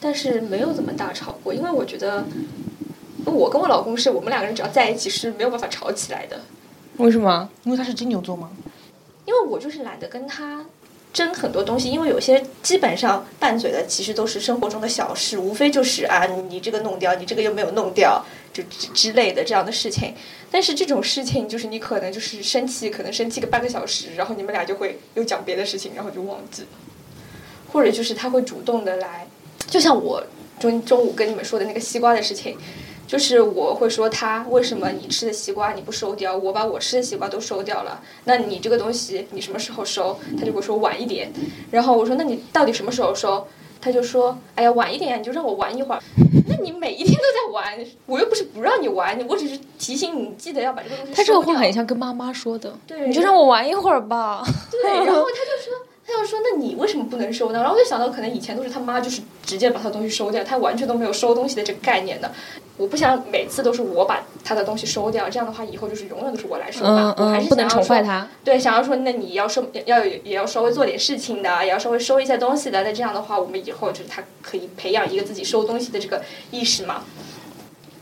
[0.00, 2.24] 但是没有怎么大吵过，因为我觉得
[3.24, 6.40] 我跟我老公是我们两个人只要在一起是没有办法吵起来的。
[6.96, 7.48] 为什么？
[7.62, 8.50] 因为他是金牛座吗？
[9.24, 10.66] 因为我就是懒得跟他
[11.12, 20.14] 争很多东西，因为有些基本上拌嘴的其实都是生活中的小事，无非就是啊你这个弄掉，你这个又没有弄掉，就之之类的这样的事情。
[20.50, 26.68] 但是这种事情就是你可能就是生气，可能生气个半个小时，然后你们俩就会又讲别的事情，然后就忘记了，
[27.72, 29.26] 或者就是他会主动的来。
[29.66, 30.22] 就像我
[30.60, 32.58] 中中午跟你们说的那个西瓜的事情，
[33.06, 40.20] 就是我会说他为什么你吃的西瓜你不收掉，我把我吃的西瓜都收掉了，那你这个东西你什么时候收？
[40.38, 41.32] 他就会说晚一点。
[41.70, 43.48] 然后我说那你到底什么时候收？
[43.82, 46.00] 他就说哎呀晚一点你就让我玩一会儿。
[46.48, 51.12] 那你每一天都在玩，我又不是不让你玩，我只是提醒你记得要把这个东西。
[51.12, 54.42] 他这个话很像跟妈妈说的，对，你就让我玩一会儿吧。
[54.70, 55.91] 对，然后他就说。
[56.12, 57.60] 他要说，那你为什么不能收呢？
[57.60, 62.30] 然后我就想到，可能以前都是他妈就是直接把他东西收掉，他完全都没有收东西的这个概念的。
[62.78, 67.14] 我不想每次都是我把他的东西收掉，这样的话以后就是永远都是我来收嘛。
[67.18, 68.26] 我还是不能宠坏他。
[68.42, 72.82] 对，想要说，那你要收，要也要稍微做点事情的，也要稍微收一些东西的。
[72.82, 77.04] 那这样的话，我们以后就是他可以培养一个自己收东西的这个意识嘛。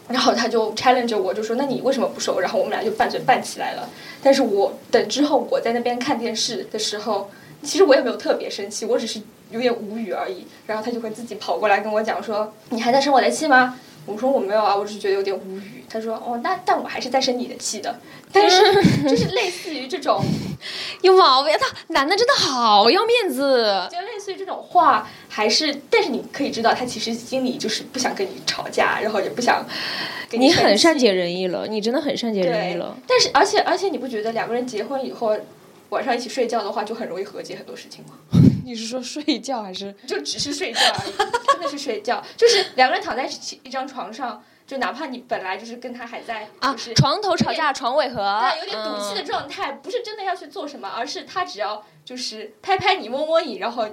[0.08, 3.88] 然后他就 challenge 我，就说：“那你为什么不收？”然后我们俩就拌嘴拌起来了。
[4.22, 7.30] 但是我等之后我在那边看电视的时候。
[7.62, 9.20] 其实我也没有特别生气，我只是
[9.50, 10.46] 有点无语而已。
[10.66, 17.98] 然后他就会自己跑过来跟我讲说：“你还在生我的气吗？”我说：“我没有啊，我只是觉得有点无语。”他说：“哦，那但我还是在生你的气的。”
[18.32, 20.24] 但是就是类似于这种
[21.02, 23.88] 有毛病，他男的真的好要面子。
[23.90, 29.66] 就类似于这种话，还是但是你可以知道，他其实心里就是不想跟你吵架，然后也不想。
[30.30, 32.96] 你很善解人意了，你真的很善解人意了。
[33.06, 35.36] 但是而且而且你不觉得两个人结婚以后？
[35.90, 38.14] 晚上一起睡觉的话，就很容易和解很多事情吗？
[38.64, 41.12] 你是说睡觉还是就只是睡觉而已？
[41.52, 43.28] 真的是睡觉， 就是两个人躺在
[43.62, 53.88] 一张床上，就哪怕你本来就是跟他还在啊，床头吵架床尾和，对有点赌气的状态，不是真的要去做什么，而是他只要就是拍拍你摸摸你，然后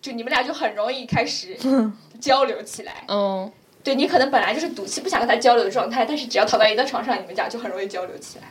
[0.00, 1.56] 就你们俩就很容易开始
[2.20, 3.04] 交流起来。
[3.08, 3.52] 嗯，
[3.84, 8.50] 对你可能本来就是赌气不想跟他交流的状态，但是只要躺在一张床上，你们俩就很容易交流起来。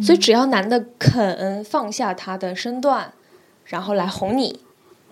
[0.00, 3.12] 所以，只要男的肯放下他的身段，
[3.66, 4.60] 然后来哄你，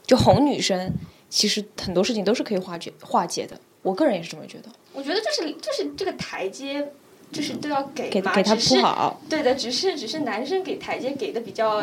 [0.06, 0.92] 就哄女生，
[1.28, 3.58] 其实很多事情都是可以化解化解的。
[3.82, 4.68] 我个人也是这么觉得。
[4.92, 6.88] 我觉得就是就是这个台阶，
[7.32, 9.20] 就是都要给给给他铺好。
[9.28, 11.82] 对的，只是只是男生给台阶给的比较，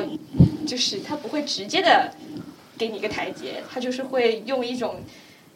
[0.65, 2.11] 就是他不会直接的
[2.77, 4.97] 给你一个台阶，他就是会用一种，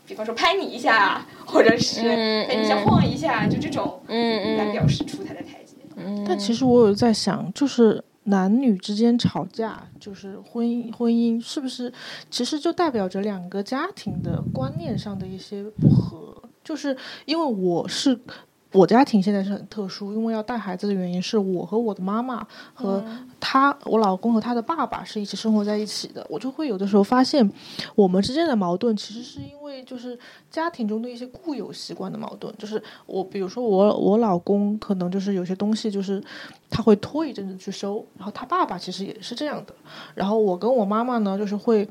[0.08, 2.02] 比方说拍你一下，或者是
[2.48, 5.42] 拍你一下晃一下，就这种来表示出他的
[6.28, 11.92] 但其实我有在想，就是男女之间吵架，就是婚姻婚姻是不是
[12.30, 16.36] 其实就代表着两个家庭的观念上的一些不合？
[16.64, 18.18] 就是因为我是
[18.72, 23.04] 我家庭现在是很特殊，因为要带孩子的原因是我和我的妈妈和
[23.40, 26.26] 他，我老公和他的爸爸是一起生活在一起的。
[26.30, 27.52] 我就会有的时候发现，
[27.96, 30.18] 我们之间的矛盾其实是因为就是
[30.50, 32.54] 家庭中的一些固有习惯的矛盾。
[32.58, 36.24] 就是我，比如说我我老公可能就是有些东西就是
[36.70, 39.76] 他会拖一阵子去收，然后他爸爸其实也是这样的。
[40.16, 41.88] 然后我跟我妈妈呢，就是会。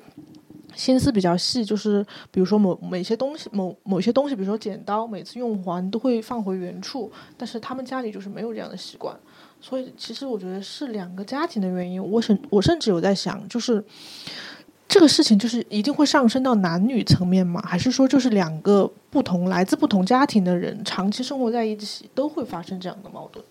[0.75, 7.11] 心思比较细，就是比如说某某些东西，某某些东西，比如说剪刀，每次用完都会放回原处。
[7.37, 9.15] 但是他们家里就是没有这样的习惯，
[9.61, 12.03] 所以其实我觉得是两个家庭的原因。
[12.03, 13.85] 我甚我甚至有在想，就是
[14.89, 17.63] 这个事情就是一定会上升到男女层面吗？
[17.67, 23.45] 还是说就是两个不同来自不同家庭的人长期生活在一起都会发生这样的矛盾？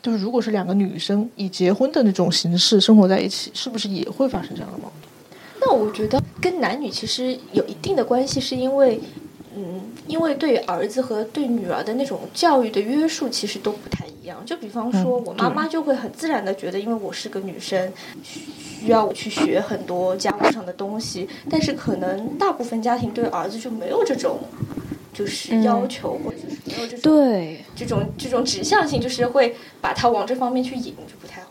[0.00, 5.07] 就是如果是两个女生以结婚的那种形式生活在一起，是不是也会发生这样的矛盾？
[5.68, 8.98] 那我觉得跟男女其实有一定的关系，是因为，
[9.54, 14.42] 嗯，因为对儿子和对女儿的那种教育的约束其实都不太一样。
[14.46, 21.28] 就比方说，我妈妈就会很自然的觉得，因为我是个女生，需要我去学很多家务上的东西。
[21.50, 24.38] 但是可能大部分家庭对儿子就没有这种，
[25.12, 31.42] 就是要求，或者是没有这种对这种这种指向性，就是会把他往这方面去引，就不太。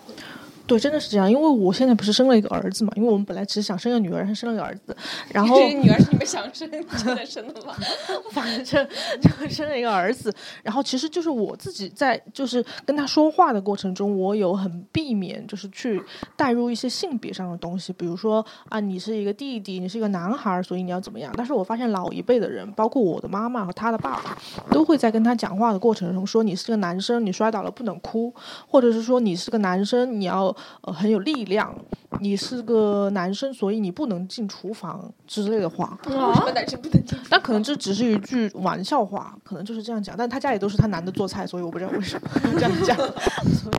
[0.68, 4.96] 对，真的是这样，因为我现在不是生了一个儿子嘛，因为我们本来只是想生个女儿，还生了个儿子，
[5.30, 7.74] 然后 女儿是你们想生真的生的吗？
[8.32, 8.88] 反正
[9.22, 16.04] 就生了一个儿子，然后其实就是我自己在就是跟他说话的过程中，我有很避免就是去
[16.36, 21.34] 带入一些性别上的东西，比如说啊，你是一个弟弟，你是一个男孩，所以你要怎么样？
[21.38, 24.38] 但是我发现老一辈的人，包括我的妈妈和他的爸爸，
[24.70, 28.34] 都会在跟他讲话的过程中说，你是个男生，你摔倒了不能哭，
[28.68, 30.56] 或者是说你是个男生，你要。
[30.82, 31.74] 呃，很有力量。
[32.22, 36.00] 你是个男生，所以你不能进厨房之类的话。
[36.06, 37.20] 为什么男生不能进？
[37.30, 40.16] 但可能这只是一句玩笑话，可能就是这样讲。
[40.18, 42.98] 但他家里都是他男的做菜，所以我不知道为什么这样讲。
[43.54, 43.76] 所以，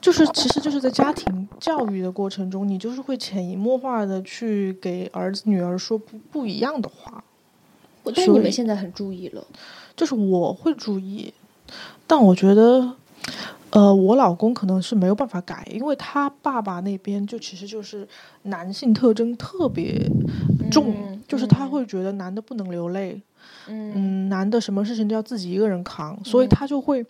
[0.00, 7.22] 就是其实就是在家庭教育的过程中，你就是会潜移默化的去给儿子女儿说不不一样的话。
[8.04, 9.44] 我觉得你们现在很注意了，
[9.94, 11.34] 就是我会注意，
[12.06, 12.94] 但我觉得。
[13.72, 18.06] 呃，我老公可能是没有办法改，因为他爸爸那边就其实就是
[18.42, 20.06] 男性特征特别
[20.70, 23.18] 重，就是他会觉得男的不能流泪，
[23.68, 27.02] 嗯，男的什么事情都要自己一个人扛，所以他就会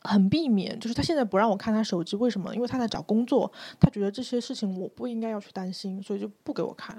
[0.00, 2.54] 很避免，就是他现在不让我看他手机，为什么？
[2.54, 6.96] 因为他在找工作，他觉得这些事情我不应该要去担心，所以就不给我看，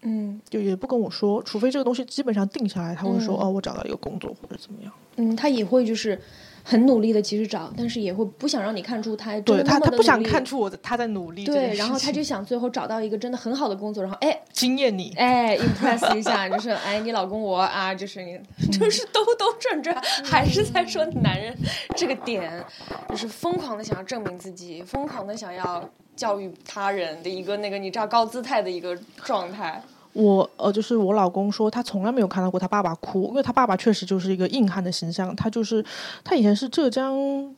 [0.00, 6.20] 嗯，就也不跟我说，除非这个东西基本上定下来，他会说哦，我找到一个工作或者怎么样，嗯，他也会就是。
[6.64, 11.44] 很努力的，其实找，但是也会不想让你看出他对他，他不想看出我他在努力。
[11.44, 18.38] 对，然后他就想最后找到一个真的很好的工作，然后哎，惊艳你，哎，impress 一下，就是哎，你老公我啊，就是你，
[18.70, 19.94] 就是兜兜转转，
[20.24, 21.56] 还是在说男人
[21.96, 22.64] 这个点，
[23.08, 29.82] 就是疯狂的想要证明自己，疯狂的想要教育他人的一个那个你知道高姿态的一个状态。
[30.14, 35.34] 我呃，就是我老公说，他从来没有看到过他爸爸哭，因为他爸爸确实就是一个硬汉的形象。
[35.34, 35.82] 他就是
[36.22, 37.16] 他以前是浙江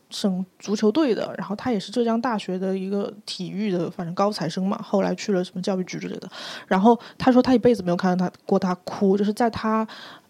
[0.08, 4.80] 省足球队的，然后他也是浙江大学的一个体育的，反正高材生嘛。
[4.80, 6.28] 后来去了什么教育局之类的。
[6.68, 9.84] 然后他说他一辈子没有看到他过他哭，就是在他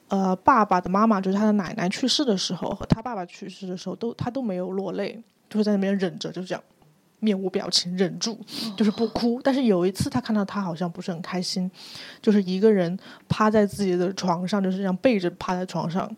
[0.09, 6.65] 呃爸爸的妈妈，就是他的奶奶去世的时候和他爸爸去世的时候，都他都没有落泪，就是在那边忍着，就这样。
[7.25, 8.39] 面无表情，忍住，
[8.77, 9.41] 就是不哭。
[9.43, 11.71] 但是有一次，他看到他好像不是很开心，
[12.21, 12.97] 就是一个人
[13.29, 16.09] 趴在自己的床上，就是这样背着趴在床上，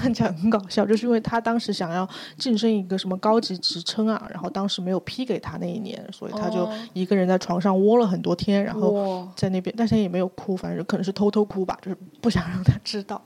[0.00, 0.84] 看起来很搞笑。
[0.84, 13.22] 就是因为他当时想要晋升一个什么高级职称啊，然后当时没有批给他那一年，所以他就一个人在床上窝了很多天，然后在那边，但是也没有哭，反正可能是偷偷哭吧，就是不想让他知道，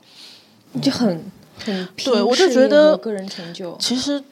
[0.83, 1.09] 就很
[1.65, 4.23] 很对我就觉得个人成就，其实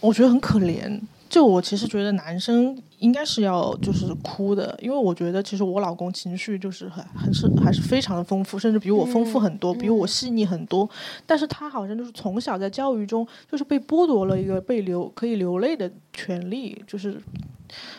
[0.00, 1.00] 我觉得很可怜。
[1.28, 10.88] 就我其实觉得男生应该是要就是哭的，因为我觉得其实我老公情绪就是很很是还是非常的丰富，甚至比我丰富很多，比我细腻很多。
[11.26, 17.20] 但是他好像就是从小在教育中就是被剥夺了一个被流可以流泪的权利，就是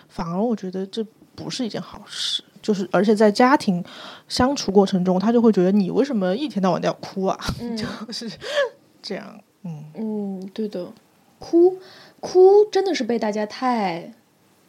[0.08, 2.44] 反而我觉得这不是一件好事。
[2.60, 3.82] 就是而且在家庭
[4.28, 7.38] 相处过程中，他就会觉得你为什么一天到晚都要哭啊？
[7.78, 8.30] 就是
[9.02, 9.40] 这样。
[9.63, 10.86] 嗯嗯，对的，
[11.40, 11.78] 哭。
[12.20, 14.12] 哭真的是被大家太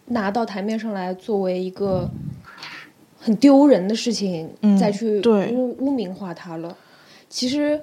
[0.07, 2.09] 拿到台面上来，作为一个
[3.19, 5.21] 很丢人的事情，再去
[5.53, 6.77] 污污名化他了。
[7.29, 7.81] 其实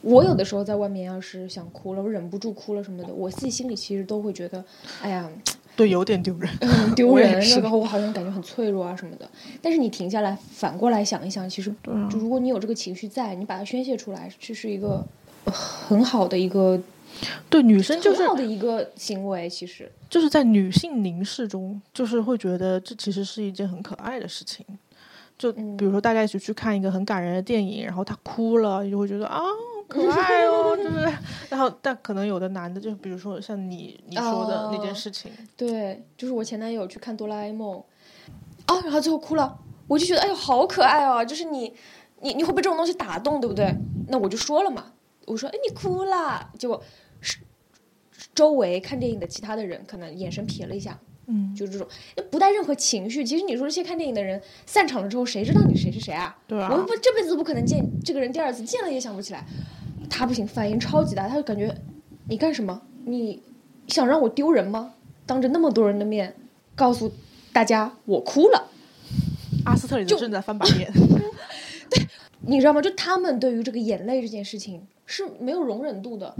[0.00, 4.64] 我有的时候在外面要是想哭了，我忍不住哭了什么的，我自己心里其实都会觉得，
[5.02, 5.28] 哎呀，
[5.76, 6.50] 对，有点丢人，
[6.96, 7.42] 丢人。
[7.50, 9.28] 那个我好像感觉很脆弱啊什么的。
[9.60, 11.74] 但是你停下来，反过来想一想，其实
[12.10, 15.04] 就如果你有这个情绪在，你把它宣泄出来，这是一个
[15.44, 16.80] 很好的一个，
[17.50, 24.64] 对女生就是的一个行为，其实就是在女性凝视中，就是会觉得这其实是一件很可爱的事情。
[25.38, 29.40] 就比如说大家一起去看一个很感人的电影，然后他哭了，你就会觉得啊。
[29.86, 31.10] 可爱哦， 就是，
[31.48, 37.82] 然后但可能有的男的，就比如说像你你说的那件事情，对，就是我前男友去看哆啦 A 梦，
[38.66, 41.72] 啊，然后最后哭了，我就觉得哎呦好可爱哦，就是你
[42.20, 43.74] 你你会被这种东西打动，对不对？
[44.08, 44.92] 那我就说了嘛，
[45.24, 46.84] 我说哎你哭了，结果是
[48.34, 51.86] 周围看电影的其他的人可能眼神瞥了一下，嗯，就是这种
[52.30, 53.24] 不带任何情绪。
[53.24, 56.36] 其实你说这些看电影的人散场了之后，谁知道你谁是谁啊？
[56.46, 59.44] 对啊，我们不这辈子都不可能见这个人第二次，见了也想不起来。
[60.08, 61.74] 他不行，反应超级大，他就感觉
[62.28, 62.80] 你干什么？
[63.04, 63.42] 你
[63.88, 64.94] 想让我丢人吗？
[65.26, 66.34] 当着那么多人的面
[66.74, 67.12] 告诉
[67.52, 68.70] 大家我哭了。
[69.66, 70.90] 阿斯特里就正在翻白眼。
[71.90, 72.06] 对，
[72.40, 72.80] 你知道吗？
[72.80, 76.34] 就他们对于这个眼泪这件事情是没有容忍度的。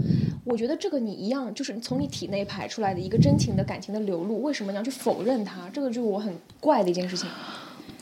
[0.49, 5.69] 我觉得这个你一样，就是从你体内排出来的一个真情的感情的流露，为什么你要去否认它？
[5.69, 7.29] 这个就是我很怪的一件事情。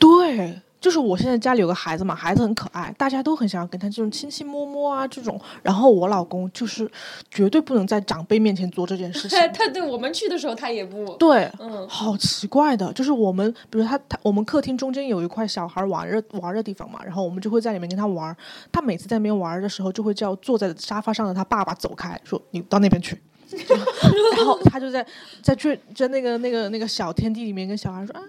[0.00, 0.60] 对。
[0.80, 5.40] 就是我现在家里有个孩子嘛，孩子很可爱，大家都很想要跟他这种亲亲摸摸啊这种。
[5.62, 6.88] 然后我老公就是
[7.30, 9.38] 绝对不能在长辈面前做这件事情。
[9.52, 18.36] 他对我们去的时候他也不对，嗯，好奇怪的，就是我们比如他他我们客厅中间有一块小孩玩的玩的地方嘛，然后我们就会在里面跟他玩。
[18.70, 23.20] 他每次在那边玩的时候，就会叫坐在沙发上的他爸爸走开，说你到那边去。
[24.36, 25.04] 然后他就在
[25.42, 28.22] 在去在那个那个那个小天地里面跟小孩说啊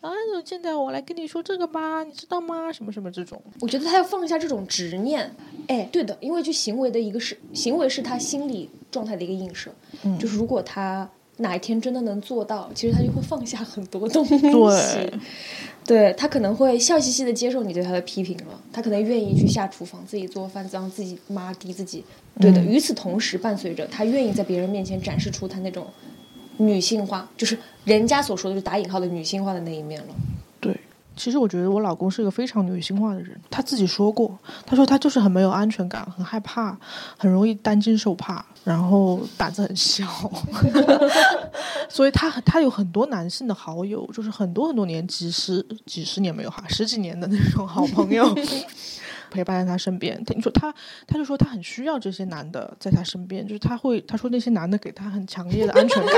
[0.00, 0.10] 啊，
[0.44, 2.70] 现在我来跟你说这个吧，你知道吗？
[2.72, 5.34] 什么什么这种，我觉得他要放下这种执念。
[5.68, 9.70] 哎，对的，因为就行为的一个是行为是他心理状态的一个映射。
[10.04, 11.08] 嗯，就是如果他
[11.38, 14.38] 哪一天真的能做到，其实他就会放下很多东西。
[14.38, 15.12] 对。
[15.86, 22.02] 对他可能会笑嘻嘻的接受你对他的批评了，他可能愿意去下厨房自己做饭，让自己妈滴自己。
[22.40, 25.86] 对的，与此同时伴随着他愿意在别人面前展示出他那种
[26.58, 30.14] 女性化，就是人家所说的就打引号的女性化的那一面了。
[30.60, 30.78] 对，
[31.16, 36.78] 其实我觉得我老公是一个非常女性化的人，他自己说过，他说他就是很没有安全感，很害怕，
[37.16, 38.44] 很容易担惊受怕。
[38.64, 40.04] 然后胆子很小，
[41.88, 48.28] 所以他他有很多男性的好友，就是很多很多年，几十几十年没有哈，十几年的那种好朋友
[49.36, 50.24] 陪伴在他身边。
[50.24, 50.74] 他你说他
[51.06, 56.14] 他就说他很需要这些男的在他身边，就是他会他说那些男的给他很强烈的安全感，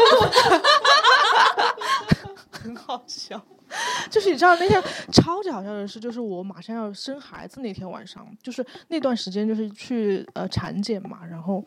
[2.51, 3.43] 很好笑。
[4.09, 11.65] 就是你知道那天超级好笑的事，就是我马上要生孩子那天晚上，就是那段时间就是去呃产检嘛，然后。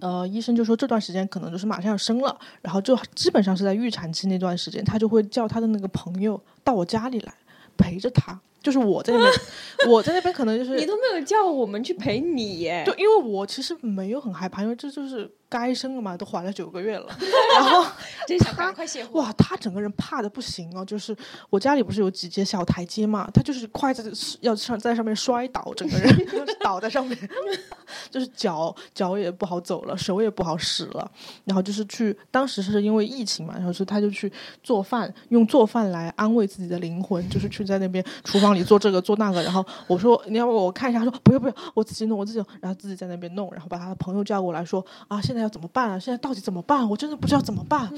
[0.00, 7.32] 呃，医生就说这段时间可能就是马上要生了，然后就基本上是在预产期那段时间，他就会叫他的那个朋友到我家里来
[7.76, 8.38] 陪着他。
[8.64, 9.32] 就是我在那边，
[9.92, 12.82] 我在那边可能就是你都没有叫我们去陪你耶。
[12.86, 17.06] 对，因为我其实没有很害怕，因为这就是该生了嘛，都怀了九个月了。
[17.54, 17.84] 然后
[18.26, 19.20] 真想赶快卸货。
[19.20, 21.14] 哇，他整个人怕的不行哦，就是
[21.50, 26.26] 我家里不是有几节小台阶嘛，他就是筷子要上在上面摔倒，整个人
[26.64, 27.18] 倒在上面，
[28.10, 31.10] 就是脚脚也不好走了，手也不好使了。
[31.44, 38.54] 然后就是去，当时是因为疫情嘛，然后是他就去做饭，用做饭来安慰自己的灵魂，就是去在那边厨房。
[38.54, 45.98] 里做这个做那个，然后我说你要不我看一下，他说不用不用，我自己弄我自己，然后自己在那边弄，然后把他的朋友叫过来说啊，现在要怎么办啊？
[45.98, 46.88] 现在到底怎么办？
[46.88, 47.88] 我真的不知道怎么办。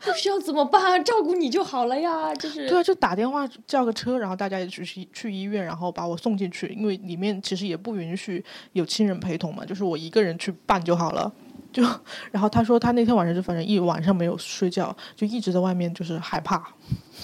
[0.00, 1.04] 不需要怎么办？
[1.04, 11.30] 照顾你就好了呀，就是对啊，就打电话叫个车，然后大家一起去去医院，然后把我送进去，因为里面其实也不允许有亲人陪同嘛，就是我一个人去办就好了。
[11.70, 11.82] 就
[12.30, 16.66] 然后他说他那天晚上就反正一晚上没有睡觉，就一直在外面就是害怕。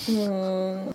[0.09, 0.87] 嗯。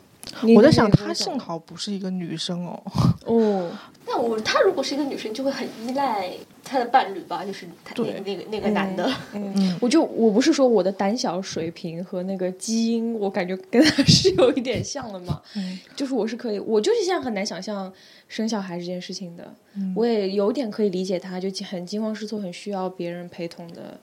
[0.55, 2.81] 我在想，她幸好不是一个女生哦。
[3.25, 3.71] 哦，
[4.05, 6.31] 那我她如果是一个女生，就会很依赖
[6.63, 9.11] 她的伴侣吧，就是那那个那个男的。
[9.33, 15.41] 嗯，我就我不是说我的胆小水平和那个基因，我感觉跟她是有一点像的嘛。
[15.55, 17.91] 嗯， 就是我是可以，我就是现在很难想象
[18.27, 19.53] 生小孩这件事情的。
[19.75, 23.99] 嗯，我也有点可以理解她，就很惊慌失措，很需要别人陪同的。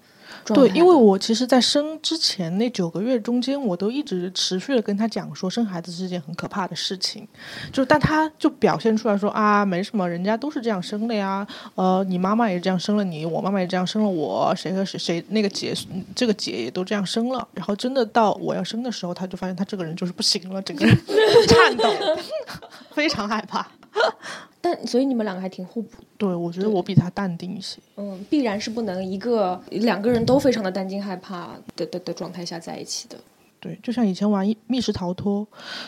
[0.46, 7.26] 对，因为我其实，在生之前那九个月中间，我都一直持续的跟他讲说，生孩子是件很可怕的事情。
[7.72, 11.46] 就，但他就表现出来说啊，没什么，人家都是这样生的呀。
[11.74, 15.74] 呃，你妈妈也这样生了你，我妈妈也这样生了我，谁和谁谁那个姐，
[16.14, 17.46] 这个姐也都这样生了。
[17.52, 20.96] 然后真的到我要生的时候，他就发现他这个人就是不行了，整个人
[21.48, 21.92] 颤抖，
[22.94, 23.66] 非常害怕。
[24.60, 26.02] 但所以你们两个还挺互补。
[26.18, 27.78] 对，我觉得我比他淡定一些。
[27.96, 33.16] 嗯，必然是不能一个两个人都非常的担惊害怕的的的状态下在一起的。
[33.58, 35.46] 对，就像以前玩密室逃脱，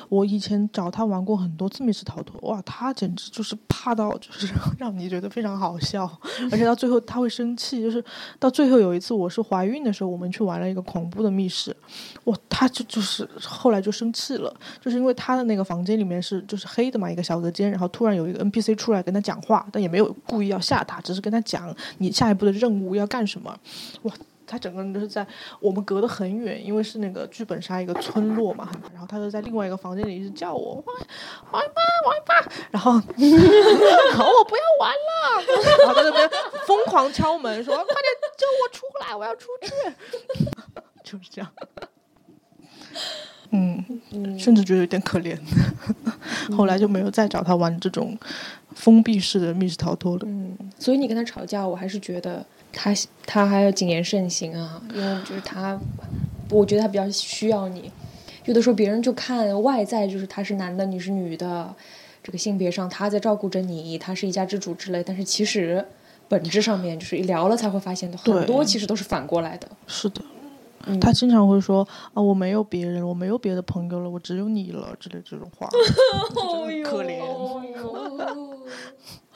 [0.08, 6.10] 我以前找他玩过很多次密室逃脱，哇，他简直就是怕到就是让你觉得非常好笑，
[6.50, 8.02] 而且到最后他会生气，就是
[8.38, 11.76] 到最后有一次我是怀孕的时候，我们去玩了一个恐怖的密室，
[12.24, 23.54] 哇，他就就是后来就生气了，就是因为他的那个房间里面是就是黑的嘛，一个小隔间，然后突然有一个 NPC 出来跟他讲话，但也没有故意要吓他，只是跟他讲你下一步的任务要干什么，
[24.02, 24.14] 哇。
[24.48, 25.24] 他整个人都是在
[25.60, 30.96] 我们隔得很远，因为是那个剧本杀一个村落嘛，然后他就在另外一个房间里一直叫我王
[31.52, 32.34] 王一爸王一爸，
[32.70, 35.42] 然后 然后我不要玩了，
[35.84, 36.30] 然后在那边
[36.66, 37.94] 疯狂敲门说快点
[38.38, 39.70] 救我出来，我要出去，
[41.04, 41.52] 就是这样，
[43.50, 45.38] 嗯，甚至觉得有点可怜，
[46.56, 48.18] 后来就没有再找他玩这种
[48.74, 50.22] 封闭式的密室逃脱了。
[50.24, 52.44] 嗯，所以你跟他吵架，我还是觉得。
[52.72, 52.94] 他
[53.26, 55.78] 他还要谨言慎行啊，因为就是他，
[56.50, 57.90] 我觉得他比较需要你。
[58.44, 61.74] 有的时候别人就看外在，就是他是男的，你是女的，
[62.22, 65.02] 这个性别上他在照顾着你，他是一家之主之类。
[65.02, 65.84] 但是其实
[66.28, 69.68] 本质上面就是一聊了才会发现的，很多其实都是反过来的。
[69.86, 70.22] 是的，
[70.98, 75.68] 他经常会说啊，我没有别人，我没有别的朋友了，我只有你了之类这种话，
[76.84, 77.20] 可怜。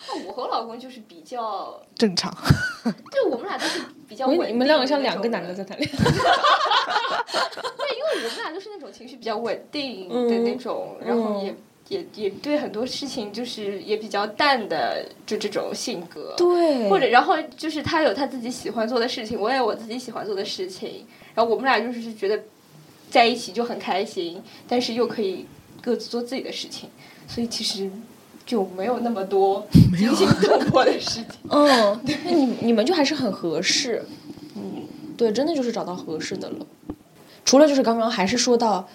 [0.08, 2.32] 那我和我老公就是比较正常，
[3.12, 4.48] 就我们俩都是比较稳定。
[4.48, 5.96] 你们两个像两个男的在谈恋爱。
[6.02, 11.54] 对，因为我们俩都是那种情绪比较稳定的那种，然后也
[11.88, 16.34] 也也对很多事情就是也比较淡的，就这种性格。
[16.36, 16.90] 对。
[16.90, 22.42] 或者，然后就是他有他自己喜欢做的事情，我也有我自己喜欢做的事情，然后我们俩就是觉得
[23.08, 25.46] 在一起就很开心，但是又可以
[25.80, 26.90] 各自做自己的事情，
[27.28, 27.88] 所以其实。
[28.52, 31.24] 就没有那么多 惊心动魄的事情。
[31.48, 34.04] 嗯， 那你你们就还是很合适。
[34.54, 34.82] 嗯，
[35.16, 36.66] 对，真的就是找到合适的了。
[37.46, 38.86] 除了就是刚刚还是说到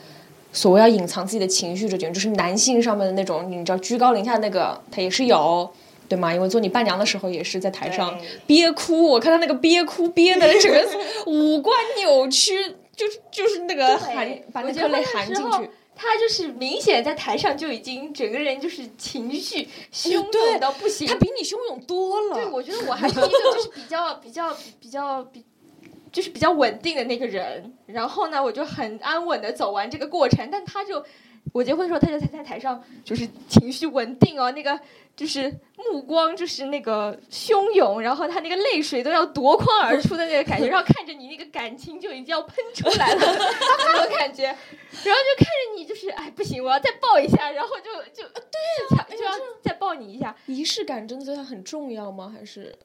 [0.54, 5.68] 所谓要隐藏自己的情绪这点，就是男性上面的那种，你知道居高临下那个他也是有，
[6.08, 6.32] 对吗？
[6.32, 10.88] 因为做你伴娘的时候也是在台上憋哭，我看他那个憋哭憋的整个
[11.26, 12.54] 五官扭曲，
[12.96, 15.70] 就是就是那个含把那颗泪含进去。
[15.98, 22.36] 他就是明显在台上就已经整个人就是情绪汹涌到不行，他比你汹涌多了。
[22.36, 25.44] 对，我觉得我还是一个就是比较比较比较比，
[26.12, 27.74] 就是比较稳定的那个人。
[27.88, 30.48] 然后呢，我就很安稳的走完这个过程。
[30.52, 31.04] 但他就
[31.52, 34.80] 我结婚的时候，他就在在台上就是情绪稳定哦，那个。
[35.18, 44.56] 就是目光就是那个汹涌，然后他那个泪水都要夺眶而出的那个感觉，然后看着你那个感情就已经要喷出来了那种感觉，然后
[45.02, 50.36] 就看着你就是哎不行，我要再抱一下，然后就就对，就要再抱你一下。
[50.46, 52.32] 仪式感真的对他很重要吗？
[52.38, 52.78] 还是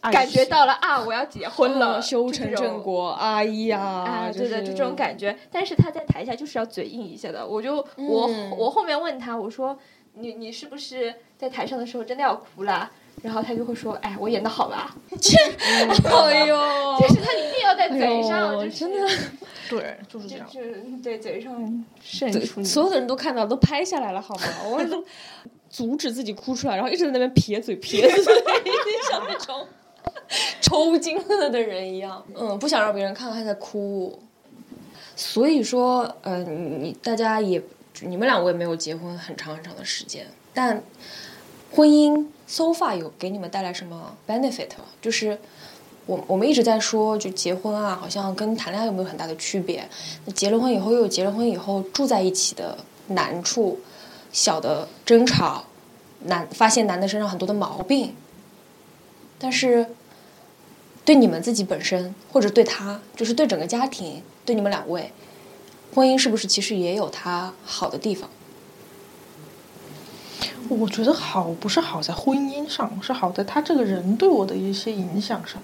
[0.00, 0.98] 感觉到了啊？
[1.00, 5.38] 我要结婚了，修成正果，哎呀，啊，对的，就这种感觉。
[5.52, 9.78] 但是他在台下就是要嘴硬一下的，我就我我后面问他，我说。
[10.20, 12.90] 你你是不是在台上的时候真的要哭了？
[13.22, 16.56] 然后他就会说：“哎，我演的好吧？” 哎呦，
[17.00, 19.08] 就是他一定要在嘴上，真的，
[19.68, 20.46] 对，就是这样，
[21.02, 22.62] 对嘴上渗出。
[22.62, 24.42] 所有的人都看到，都拍下来了，好吗？
[24.70, 25.04] 我都
[25.68, 28.34] 阻止自己哭出来，然后一直在那边撇嘴撇嘴，
[29.10, 29.66] 像那种
[30.60, 32.24] 抽筋了的人一样。
[32.36, 34.20] 嗯，不想让别人看到他在哭。
[35.16, 37.60] 所以说，呃，你大家也。
[38.02, 40.24] 你们两位没有结婚很长很长的时间，
[40.54, 40.80] 但
[41.70, 44.84] 婚姻 so far 有给你们带来什么 benefit 吗？
[45.00, 45.38] 就是
[46.06, 49.88] 我我们一直在说，就结婚啊，好像跟谈恋爱有没有很大的区别？
[50.24, 53.78] 那结了婚以后又有结了婚以后住在一起的难处，
[54.32, 55.64] 小的争吵，
[56.24, 58.14] 男发现男的身上很多的毛病，
[59.38, 59.86] 但是
[61.04, 65.12] 对你们自己本身，或者对他，就是对整个家庭，对你们两位。
[65.94, 68.28] 婚姻是不是其实也有它好的地方？
[70.68, 75.60] 我觉得好不是好在婚姻上，是好在他这个人对我的一些影响上。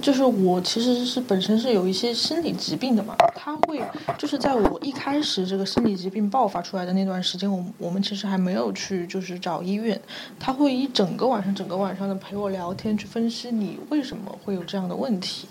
[0.00, 3.82] 就是我其实是本身是有一些心理疾病的嘛，他会
[4.16, 10.00] 就是在我一开始这个心理疾病爆发出来的那段时间，我我们其实还没有去就是找医院，
[10.38, 15.48] 他会一整个晚上整个晚上的陪我聊天，去分析你为什么会有这样的问题，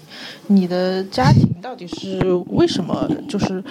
[0.47, 3.61] 你的家庭到底是为什么，就是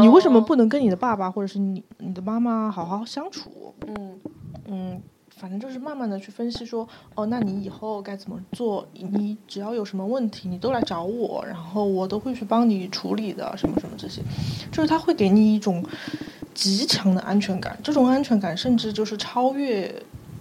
[0.00, 3.74] 你为什么不能跟你的爸爸或者是你你的妈妈好好相处？
[3.86, 4.20] 嗯
[4.66, 5.02] 嗯。
[5.34, 6.86] 反正就是慢慢的去分析，说
[7.16, 8.86] 哦，那你以后该怎么做？
[8.92, 14.22] 你只要有什么问题，你都来找我，然后我都会去帮你处理的，什么什么这些，
[14.70, 15.84] 就是他会给你一种
[16.54, 17.76] 极强的安全感。
[17.82, 19.92] 这种安全感甚至就是超越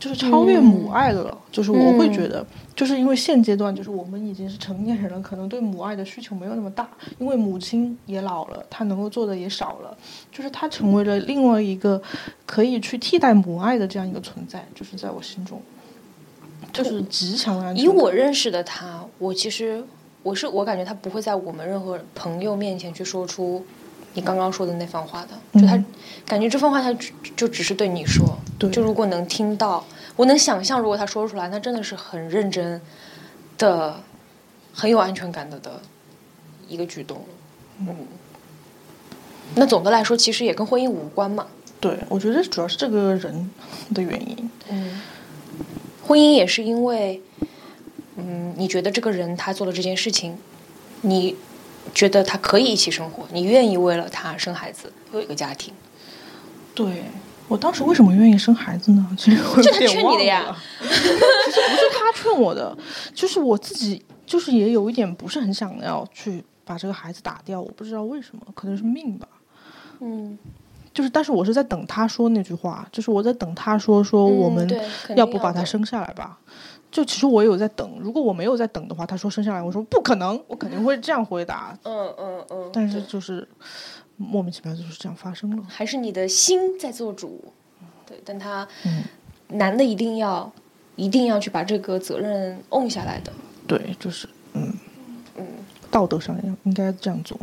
[0.01, 1.37] 就是超越母爱的了。
[1.51, 2.45] 就是我会觉得，
[2.75, 6.89] 就是因为现阶段，就是我们已经是成年人了，可能对母爱的需求没有那么大，
[7.19, 9.95] 因为母亲也老了，她能够做的也少了，
[10.31, 12.01] 就是她成为了另外一个
[12.45, 15.61] 可以去替代母爱的这样一个存在，就是在我心中，
[16.73, 17.73] 就是极强的。
[17.75, 19.83] 以我认识的他，我其实
[20.23, 23.63] 我是我感觉他不会在我们任何朋友面前去说出
[24.13, 25.83] 你刚刚说的那番话的，就他
[26.25, 26.93] 感觉这番话他
[27.35, 28.37] 就只是对你说，
[28.69, 29.83] 就如果能听到。
[30.17, 32.79] 我能想象，如果他说出来，那真的是很认真
[33.57, 33.95] 的、
[34.73, 35.81] 很有安全感的的
[36.67, 37.23] 一个举动。
[37.79, 37.95] 嗯，
[39.55, 41.47] 那总的来说，其实也跟婚姻无关嘛。
[41.79, 43.49] 对，我觉得主要是这个人
[43.95, 44.51] 的原因。
[44.69, 45.01] 嗯，
[46.05, 47.21] 婚姻也是因为，
[48.17, 50.37] 嗯，你觉得这个人他做了这件事情，
[50.99, 51.35] 你
[51.93, 55.73] 觉得他可以一起生活，你愿意为了他生孩子，有一个家庭。
[56.73, 57.03] 对。
[57.47, 59.05] 我当时为什么愿意生孩子呢？
[59.17, 60.57] 其实我有点忘了。
[60.79, 62.77] 其实不是他劝我的，
[63.13, 67.59] 就是我自己，就是也有一点不是很想要去把这个孩子打掉。
[67.59, 69.27] 我不知道为什么，可能是命吧。
[69.99, 70.39] 嗯，
[70.93, 74.65] 就是，但是我是在等他说那句话，就是我在等他说说我们
[75.17, 76.39] 要不把他生下来吧。
[76.91, 81.77] 就其实我有在等，如果我没有在等的话，他说生下来，我说不可能，我肯定会这样回答。
[81.83, 82.69] 嗯嗯嗯。
[82.73, 83.47] 但是就是。
[84.17, 87.43] 莫名其妙就是这样发生了，还是你的心在做主？
[88.05, 88.67] 对，但他
[89.47, 90.51] 男的一定要
[90.95, 92.55] 一定要去把这个责任
[92.87, 93.33] 下来的。
[93.65, 94.71] 对，就是嗯
[95.37, 95.47] 嗯，
[95.89, 97.35] 道德上应应该这样做。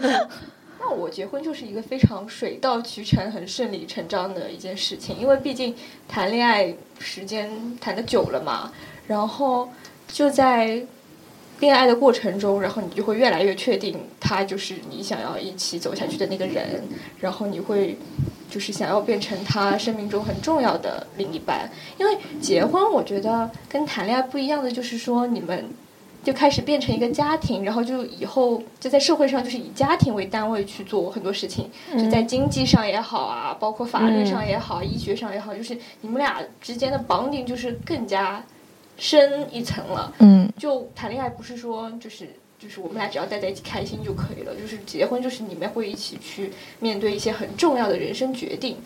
[0.90, 5.74] 我结婚就是一个非常水到渠成、很顺理成章的一件事情，因为毕竟
[6.08, 8.72] 谈恋爱时间谈的久了嘛，
[9.06, 9.68] 然后
[10.06, 10.84] 就在。
[11.60, 16.80] 恋爱的过程中，然后你就会越来越确定他就是你想要一起走下去的那个人，
[17.18, 17.98] 然后你会
[18.48, 21.68] 就是想要变成他生命中很重要的另一半。
[21.98, 25.68] 因为结婚，我觉得跟谈恋爱不一样的就是说，你们
[26.22, 38.44] 就开始变成一个家庭，然后就以后就在社会上就是以家庭为单位去做很多事情，就在经济上也好啊，包括法律上也好，医学上也好，就是你们俩之间的绑定就是更加。
[39.00, 46.50] 深一层了，嗯，就谈恋爱不是说就是就是我们俩只要待在一起开心就可以了，就是结婚就是你们会一起去
[46.80, 48.76] 面对一些很重要的人生决定，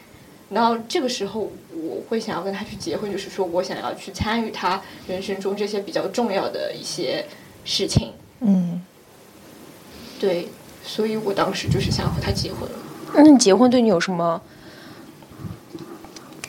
[0.53, 7.27] 然后这个时候我会想要跟他去结婚，就是说我想要去参与他人生中这些比较重要的一些
[7.65, 8.81] 事情，嗯，
[10.21, 10.49] 对，
[10.85, 12.79] 所以我当时就是想和他结婚了。
[13.15, 14.43] 那你结婚对你有什么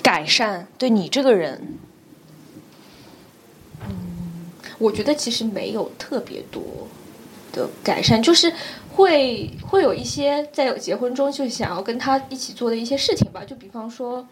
[0.02, 0.68] 改善？
[0.78, 1.78] 对你这个人？
[4.80, 6.62] 我觉得其实没有特别多
[7.54, 8.52] 的改善，就是
[8.96, 13.42] 会会有一些在结婚中就想要跟他一起做的一些事情吧。
[13.46, 14.26] 就比方说，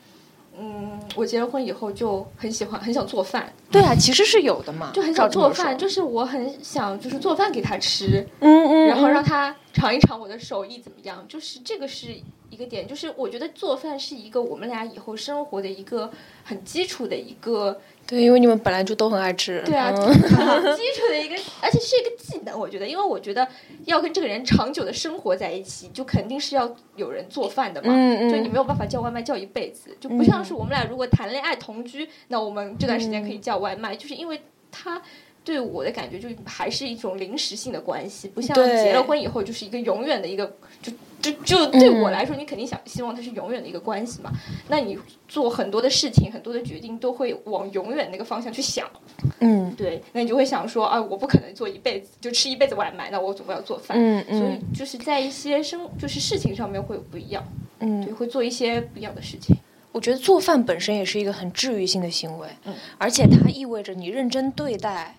[0.59, 3.51] 嗯，我结了婚以后就很喜欢很想做饭。
[3.71, 11.25] 对啊，其实是有的嘛，就很想做饭，就是我很想就是做饭给他吃，嗯嗯，然后让他尝一尝我的手艺怎么样。
[11.27, 12.07] 就是这个是
[12.49, 16.11] 一个点，就是我觉得做饭是一个我们俩以后生活的一个
[16.43, 17.79] 很基础的一个。
[18.07, 19.61] 对，因为你们本来就都很爱吃。
[19.65, 20.11] 对啊，很
[20.75, 22.59] 基础的一个，而且是一个技能。
[22.59, 23.47] 我觉得，因为我觉得
[23.85, 27.93] 要跟这个人长久的生活在一起，就肯定是要有人做饭的嘛。
[27.93, 28.29] 嗯嗯。
[28.29, 35.01] 就你没有办法叫外卖叫一辈子，就不像是我们俩如果谈恋爱同居，那我们这段时间可以叫外卖，就是因为他
[35.43, 40.91] 对我的感觉就还是一种临时性的关系，不像结了婚以后就是一个永远的一个就。
[41.21, 44.31] 就就对我来说，你肯定想希望它是永远的一个关系嘛？
[44.69, 48.89] 那你做很多的事情，很多的决定都会往永远那个方向去想。
[49.37, 53.95] 嗯，对，那你就会想说啊，我不可能做一辈子就吃一辈子外卖，那我总归要做饭。
[53.99, 54.39] 嗯嗯。
[54.39, 57.47] 所以就是在一些生就是事情上面会有不一样。
[57.81, 59.55] 嗯，对，会做一些不一样的事情。
[59.91, 62.47] 我觉得做饭本身也是一个很治愈性的行为。
[62.65, 62.73] 嗯。
[62.97, 65.15] 而且它意味着你认真对待，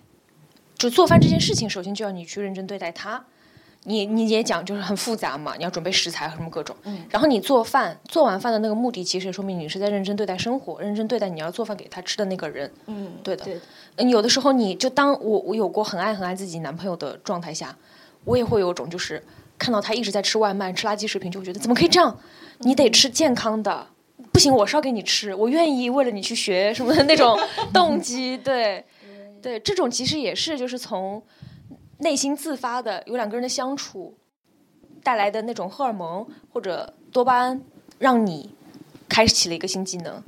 [0.77, 3.23] 就做饭这件事情，首先就要你去认真对待它。
[3.85, 13.59] 你你也讲就是很复杂嘛，你要准备食材和什么各种，嗯，然后你做饭做完饭的那个目的，其实也说明你是在认真对待生活，认真对待你要做饭给他吃的那个人，嗯，对的，对。
[13.97, 17.75] 嗯，有的时候你就当我我有过很爱很爱自己男朋友的状态下，
[18.23, 19.21] 我也会有种就是
[19.57, 22.17] 看到他一直在吃外卖吃垃圾食品，就会觉得怎么可以这样？
[22.59, 23.85] 你得吃健康的，
[24.31, 27.37] 不行我烧给你吃，我愿意为了你去学什么的那种
[27.73, 28.85] 动机，对，
[29.43, 31.21] 对，这种其实也是就是从。
[31.99, 34.13] 内心自发的有两个人的相处
[35.03, 37.61] 带来的那种荷尔蒙或者多巴胺，
[37.97, 38.49] 让你
[39.07, 40.21] 开启了一个新技能，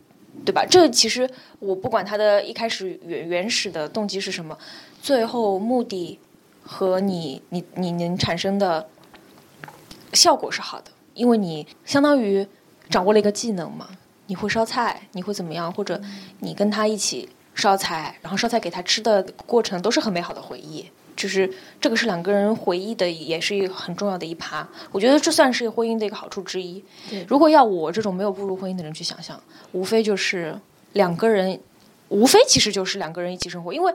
[0.45, 0.65] 对吧？
[0.69, 4.57] 这其实我不管他的一开始原原始的动机是什么，
[5.01, 6.17] 最后目的
[6.63, 8.87] 和你你你能产生的
[10.13, 12.47] 效果是好的，因为你相当于
[12.89, 13.89] 掌握了一个技能嘛。
[14.27, 16.01] 你会烧菜，你会怎么样，或者
[16.39, 20.87] 你跟他一起烧菜，然后烧菜给他吃的过程都是很美好的回忆。
[21.15, 21.49] 就是
[21.81, 24.67] 这个是两个人回忆的，也是一个很重要的一趴。
[24.91, 26.83] 我觉得这算是婚姻的一个好处之一。
[27.27, 29.41] 如果要我这种没有步入婚姻的人去想象，
[29.71, 30.53] 无非就是
[30.93, 31.59] 两个人，
[32.09, 33.93] 无非其实就是两个人一起生活，因为。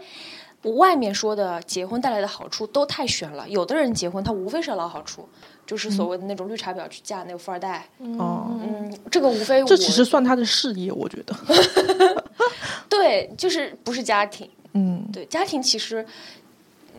[0.62, 5.26] 外面说的结婚带来的好处都太悬了，有的人结婚他无非是捞好处，
[5.66, 7.86] 就是所谓的那种绿茶婊去嫁那个富二代。
[8.18, 11.34] 哦，嗯，这个无非这其实算他的事业，我觉得。
[12.90, 14.48] 对，就是不是家庭。
[14.74, 16.04] 嗯，对，家庭其实，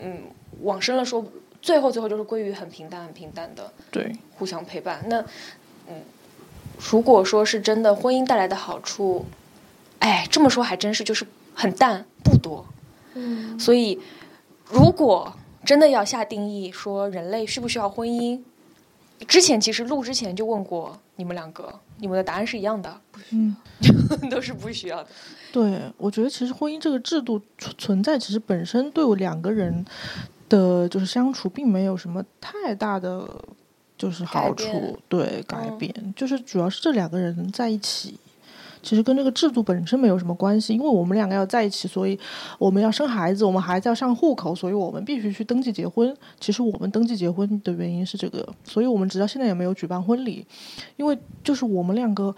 [0.01, 0.23] 嗯，
[0.61, 1.23] 往深了说，
[1.61, 5.03] 最后最后就是归于很平淡、很平淡的，对，互相陪伴。
[5.07, 5.23] 那，
[5.87, 6.01] 嗯，
[6.79, 9.25] 如果说是真的婚姻带来的好处，
[9.99, 12.65] 哎，这么说还真是就是很淡，不多。
[13.13, 13.99] 嗯，所以，
[14.65, 15.33] 如果
[15.65, 18.41] 真的要下定义说人类需不需要婚姻，
[19.27, 23.01] 之前其实录之前就问过你们两个，你们的答案是一样的，
[23.31, 23.55] 嗯，
[24.31, 25.09] 都是不需要的。
[25.51, 29.85] 对，我觉得其实婚姻这个制度存存在，其实本身对我两个人
[30.49, 33.27] 的就是相处，并没有什么太大的
[33.97, 38.17] 就是好处，对改变，就是主要是这两个人在一起。
[38.83, 42.17] 其实跟这个制度本身没有什么关系，因为我们两个要在一起，所以
[42.57, 46.15] 我们要生孩子，我们孩子要上户口，所以我们必须去登记结婚。
[46.39, 50.45] 其实我们登记结婚的原因是这个，所以我们直到现在也没有举办婚礼，
[50.97, 52.35] 因为就是我们两个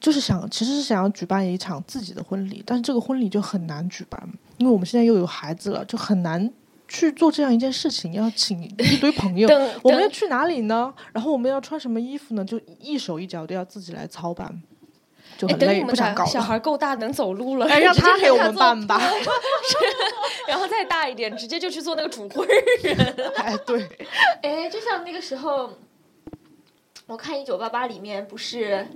[0.00, 4.20] 就是想，其实是想要举办一场自己的婚礼，但是这个婚礼就很难举办，
[4.58, 6.50] 因为我们现在又有孩子了，就很难
[6.88, 9.48] 去做这样一件事情，要请一堆朋友，
[9.84, 10.92] 我们要去哪里呢？
[11.12, 12.44] 然后我们要穿什么衣服呢？
[12.44, 14.60] 就一手一脚都要自己来操办。
[15.40, 19.00] 就很累，不想搞小孩够大能走路了，哎，让他给我们办吧。
[20.46, 23.14] 然后再大一点，直接就去做那个主婚人。
[23.36, 23.88] 哎，对。
[24.42, 25.70] 哎，就像那个时候，
[27.06, 28.86] 我看《一九八八》里面不是，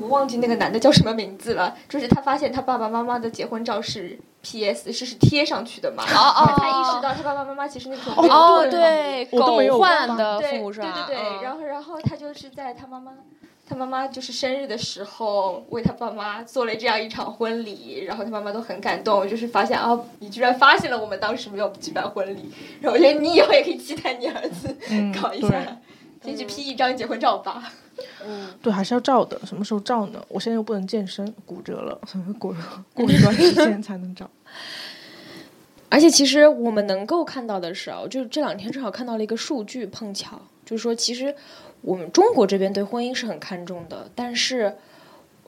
[0.00, 4.90] 我忘记那个男的叫什么名字了，就是他发现他爸爸妈妈的结婚照是 P.S.
[4.90, 6.04] 是是贴上去的嘛。
[6.04, 6.54] 哦哦。
[6.56, 11.04] 他意识到他爸爸妈妈其实那时候哦对，狗换的父母是吧？
[11.06, 13.12] 对对对，然后然后他就是在他妈妈。
[13.70, 22.50] 他妈妈就是生日的时候为他爸妈做了这样一场婚礼，然后他妈妈都很感动，就是发现啊，你居然发现了我们当时没有举办婚礼，
[22.80, 24.74] 然后我觉得你以后也可以期待你儿子
[25.22, 25.78] 搞一下，
[26.24, 27.72] 先去 P 一张结婚照吧。
[28.26, 30.20] 嗯，对，还是要照的，什么时候照呢？
[30.26, 31.96] 我现在又不能健身，骨折了，
[32.40, 32.52] 过
[32.92, 34.28] 过一段时间才能照。
[35.88, 41.32] 而且其实我们能够看到的是啊，就是这两天正好看到了一个数据，碰巧就是说其实。
[41.82, 44.76] 我们中国这边对婚姻是很看重的，但是，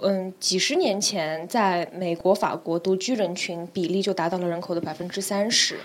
[0.00, 5.80] 嗯，几十年前在美国、法国，独居人群比例就达到了人口的百分之三十。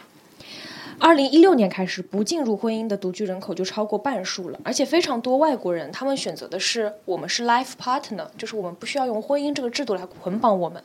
[1.00, 10.82] 二零一六年开始，不进入婚姻的独居人口就超过半数了，而且非常多外国人，他们选择的是我们是 life partner，就是我们不需要用婚姻这个制度来捆绑我们，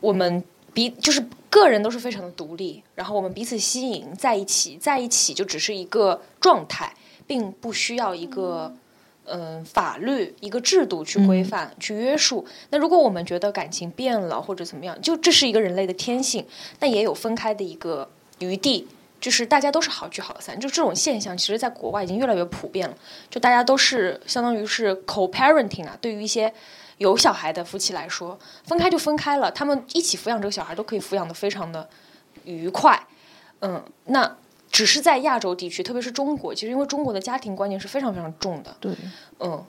[0.00, 0.42] 我们
[0.74, 6.92] 彼就是个人都是非常的独立，然后我们彼此吸引在一起，在一起就只是一个状态。
[7.26, 8.74] 并不需要一个
[9.30, 12.46] 嗯法律一个制度去规范去约束。
[12.70, 16.46] 那如果我们觉得感情变了或者怎么样，就这是一个人类的天性，
[16.80, 18.08] 那也有分开的一个
[18.38, 18.88] 余地。
[19.20, 22.96] 就是大家都是好聚好散，就这种现象，其实在国外已经越来越普遍了。
[23.28, 26.50] 就大家都是相当于是 co-parenting 啊，对于一些
[26.96, 31.86] 有小孩的夫妻来说，分开就分开了，他们一起抚养这个小孩都可以抚养的非常的
[32.44, 33.06] 愉快。
[33.60, 34.36] 嗯，那。
[34.70, 38.92] 只是在亚洲地区，特别是中国，其实因为中国的家庭观念是非常非常重的，对，
[39.40, 39.64] 嗯，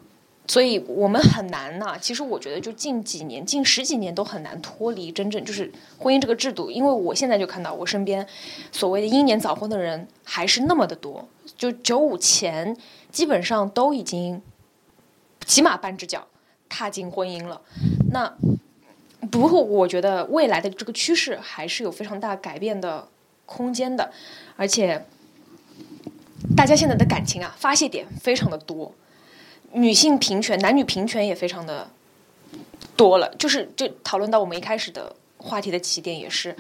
[0.48, 1.98] 所以我们很难呐。
[2.00, 6.70] 其实我觉得，就近几年、近十几年都很难脱离真正就是婚姻这个制度。
[6.70, 8.26] 因为我现在就看到我身边
[8.72, 11.28] 所谓的英年早婚的人还是那么的多，
[11.58, 12.78] 就九五前
[13.12, 14.42] 基本上都已经
[15.46, 16.28] 起码半只脚
[16.70, 17.62] 踏进婚姻了。
[18.12, 18.32] 那
[19.32, 23.08] 不过，我觉得未来的这个趋势还是有非常大改变的
[23.52, 24.12] 空间的。
[24.56, 25.06] 而且，
[26.56, 28.94] 大家现在的感情啊，发泄点非常的多，
[29.74, 31.90] 女性平权、男女平权也非常的
[32.96, 33.34] 多了。
[33.38, 36.56] 就是就讨论到我们一开始的话题的起点，也是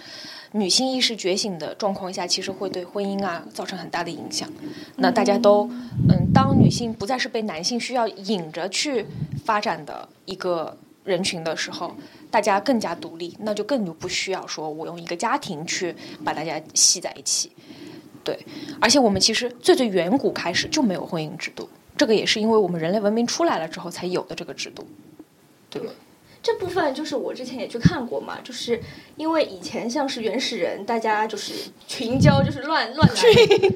[0.52, 4.50] 女性意识觉醒的状况下，其实会对婚姻啊造成很大的影响。
[4.98, 5.70] 那大家都
[6.10, 9.06] 嗯，当女性不再是被男性需要引着去
[9.46, 11.96] 发展的一个人群的时候，
[12.30, 17.52] 大家更加独立，那就更就不需要说我用一个家庭去把大家系在一起。
[18.24, 18.38] 对，
[18.80, 24.86] 而且我们其实最最远古开始就没有婚姻制度，这个也是因为我们人类文明出来了之后才有的这个制度，
[25.72, 25.92] 对吗？
[26.44, 28.80] 这部分就是我之前也去看过嘛，就是
[29.16, 33.24] 因为以前像是原始人，大家就是群交，就是乱乱来，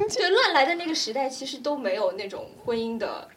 [0.08, 3.28] 就乱来的那个时代，其实都没有那种婚姻的，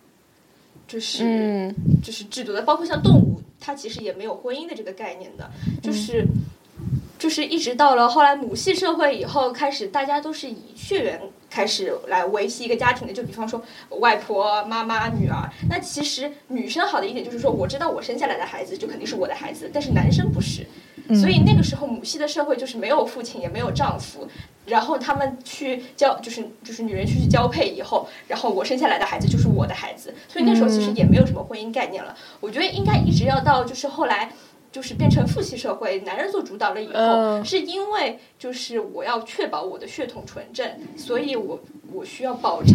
[0.86, 3.38] 就是就是制度的，包括像动物。
[3.61, 5.51] 它其实也没有婚姻的这个概念的，
[5.83, 6.27] 就是。
[7.19, 13.13] 就是一直到了后来母系社会以后，开始大家都是以血缘开始来维系一个家庭的。
[13.13, 13.61] 就比方说
[13.99, 15.51] 外婆、妈妈、女儿。
[15.69, 20.65] 那其实女生好的一点就是说，我知道我生下来的孩子就肯定是我的孩子，但是男生不是。
[21.21, 24.29] 所以那个时候母系的社会就是没有父亲也没有丈夫，
[24.69, 30.14] 然后他们去交就是就是女人去交配以后，然后我生下来的孩子就是我的孩子。
[30.29, 32.16] 所以那时候其实也没有什么婚姻概念了。
[32.41, 34.31] 我觉得应该一直要到就是后来。
[34.71, 41.59] 就是变成父系社会，男人做主导了以后，是因为就是我要确保我的血统纯正，所以我
[41.91, 42.75] 我需要保证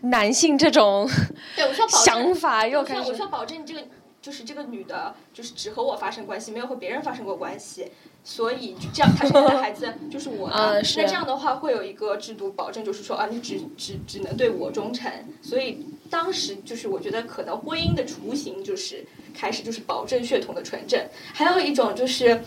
[0.00, 1.08] 男性这种
[1.54, 3.80] 对我需要保证想法又开始我需要保证这个
[4.20, 7.92] 就是这个女的，就是只和我发生关系，没有和别人发生过关系，
[8.24, 10.82] 所以就这样，他生下的孩子就是我的。
[10.96, 15.10] 那这样的话会有一个制度保证，就是说啊，你只只只能对我忠诚。
[15.42, 19.04] 所以当时就是我觉得可能婚姻的雏形就是。
[19.34, 21.00] 开始就是保证血统的纯正，
[21.32, 22.42] 还有一种就是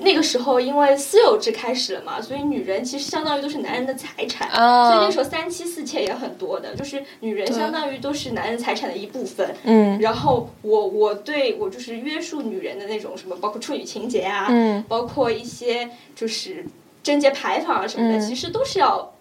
[0.00, 9.54] 那个时候因为私有制开始了嘛，所以女人其实相当于都是男人的财产，所以那时候三妻四妾也很多的，就是女人相当于都是男人财产的一部分。
[9.64, 16.64] 嗯，然后我我对我就是约束女人的那种什么，包括处女情节啊，嗯，包括一些就是
[17.02, 19.12] 贞节牌坊啊什么的，其实都是要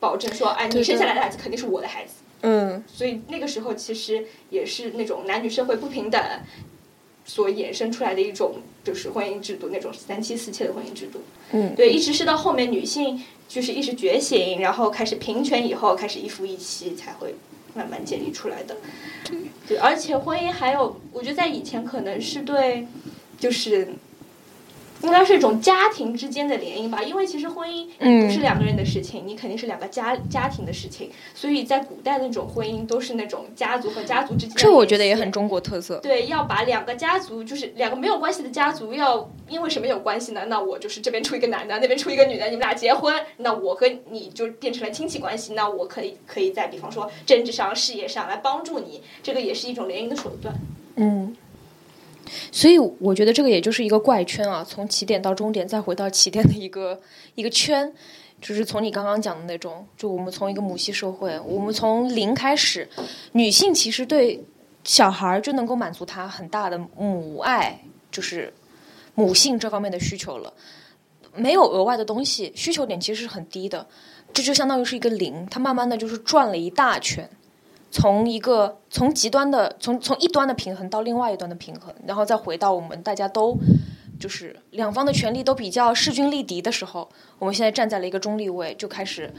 [0.00, 2.12] 保证说，哎，你生下来的孩子肯定是我的孩子。
[2.42, 6.22] 嗯，所以那个时候其实也是那种男女社会不平等
[7.26, 11.20] 所衍生出来的一种，就是婚姻制度，那种三妻四妾的婚姻制度。
[11.52, 17.34] 嗯，对，一直是到后面女性就是意识觉醒，然后开始平权以后，开始一夫一妻才会
[17.74, 18.76] 慢慢建立出来的。
[19.68, 22.86] 对，而且婚姻还有，我觉得在以前可能是对，
[23.38, 23.88] 就是。
[25.02, 34.56] 应该是一种家庭之间的联姻吧，因为其实婚姻不是两个人的事情，你肯定是两个家家庭的事情，所以在古代那种婚姻都是那种家族和家族之间。
[34.56, 35.98] 这我觉得也很中国特色。
[35.98, 40.46] 对，要把两个家族，就是两个没有关系的家族，要因为什么有关系呢？
[40.48, 50.54] 那我就是这边出一个男的，那边出一个女的，你们俩结婚，那我和你就变成了亲戚关系，那我可以可以在比方说政治上、事业上来帮助你，这个也是一种联姻的手段。
[50.96, 51.36] 嗯。
[52.50, 57.00] 所以我觉得这个也就是一个怪圈啊，从起点到终点再回到起点的一个
[57.34, 57.92] 一个圈，
[58.40, 62.88] 就是从你刚刚讲的那种，就我们从一个母系社会，我们从零开始，
[63.32, 64.44] 女性其实对
[64.84, 68.52] 小孩就能够满足她很大的母爱，就是
[69.14, 70.52] 母性这方面的需求了，
[71.34, 73.86] 没有额外的东西，需求点其实是很低的，
[74.32, 77.28] 这就相当于是一个零，它慢慢的就是转了一大圈。
[77.90, 83.56] 从一个从极端的从从一端的平衡到另外一端的平衡，然后再回到我们大家都
[84.18, 87.08] 就是两方的权利都比较势均力敌的时候，
[87.38, 89.32] 我们现在站在了一个中立位，就开始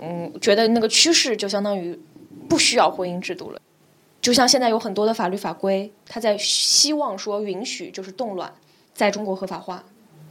[0.00, 1.98] 嗯觉得那个趋势就相当于
[2.48, 3.60] 不需要婚姻制度了。
[4.20, 8.52] 就像现在有很多的法律法规，他在希望说允许就是冻卵
[8.94, 9.84] 在中国合法化，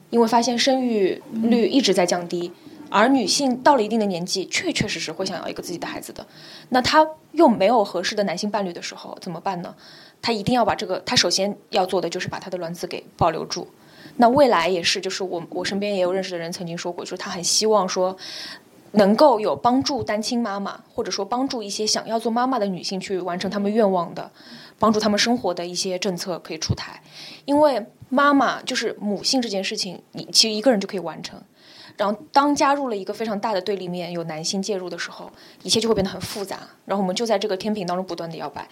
[0.10, 2.52] 因为发现生育率一直在降低。
[2.92, 6.28] 而女性到了一定的年纪，确确实实会想要一个自己的孩子的，
[6.70, 9.74] 那她又没有合适的男性伴侣的时候怎么办呢？
[10.22, 13.68] 她一定要把这个，她首先要做的就是把她的卵子给保留住。
[14.18, 18.18] 那未来也是，就是我我身边也有认识的人曾经说过，就是她很希望说，
[18.92, 24.30] 能够有帮助单亲妈妈，或者说帮助一些想要做妈妈的女性去完成他们愿望的，
[24.78, 27.02] 帮助他们生活的一些政策可以出台，
[27.46, 31.42] 因为妈妈就是母性这件事情，你其实一个人就可以完成。
[31.98, 35.32] 然后，当加入了一个非常大的对立面，有男性介入的时候，
[35.64, 36.60] 一切就会变得很复杂。
[36.86, 38.68] 然后我们就在这个天平当中不断的摇摆。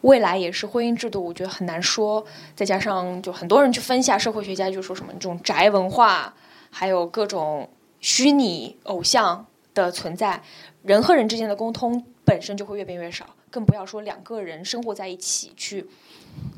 [0.00, 2.24] 未来也是婚姻制度，我觉得很难说。
[2.56, 6.34] 再加上就很多人去分析，社会学家就说什么这种宅文化，
[6.70, 7.68] 还有各种
[8.00, 10.42] 虚拟偶像的存在，
[10.82, 15.86] 人和人之间的沟通本身就会越变越少，更不要说两个人生活在一起去，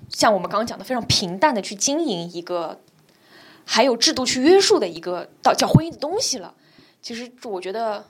[0.08, 2.80] 像我们刚刚讲的非常平淡的去经营一个。
[3.64, 6.54] 还有制度去约束的一个到叫婚姻的东西了，
[7.02, 8.04] 其实我觉得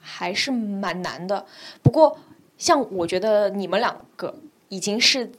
[0.00, 1.46] 还是蛮难的。
[1.82, 2.18] 不过，
[2.56, 4.34] 像我觉得你们两个
[4.68, 5.32] 已经是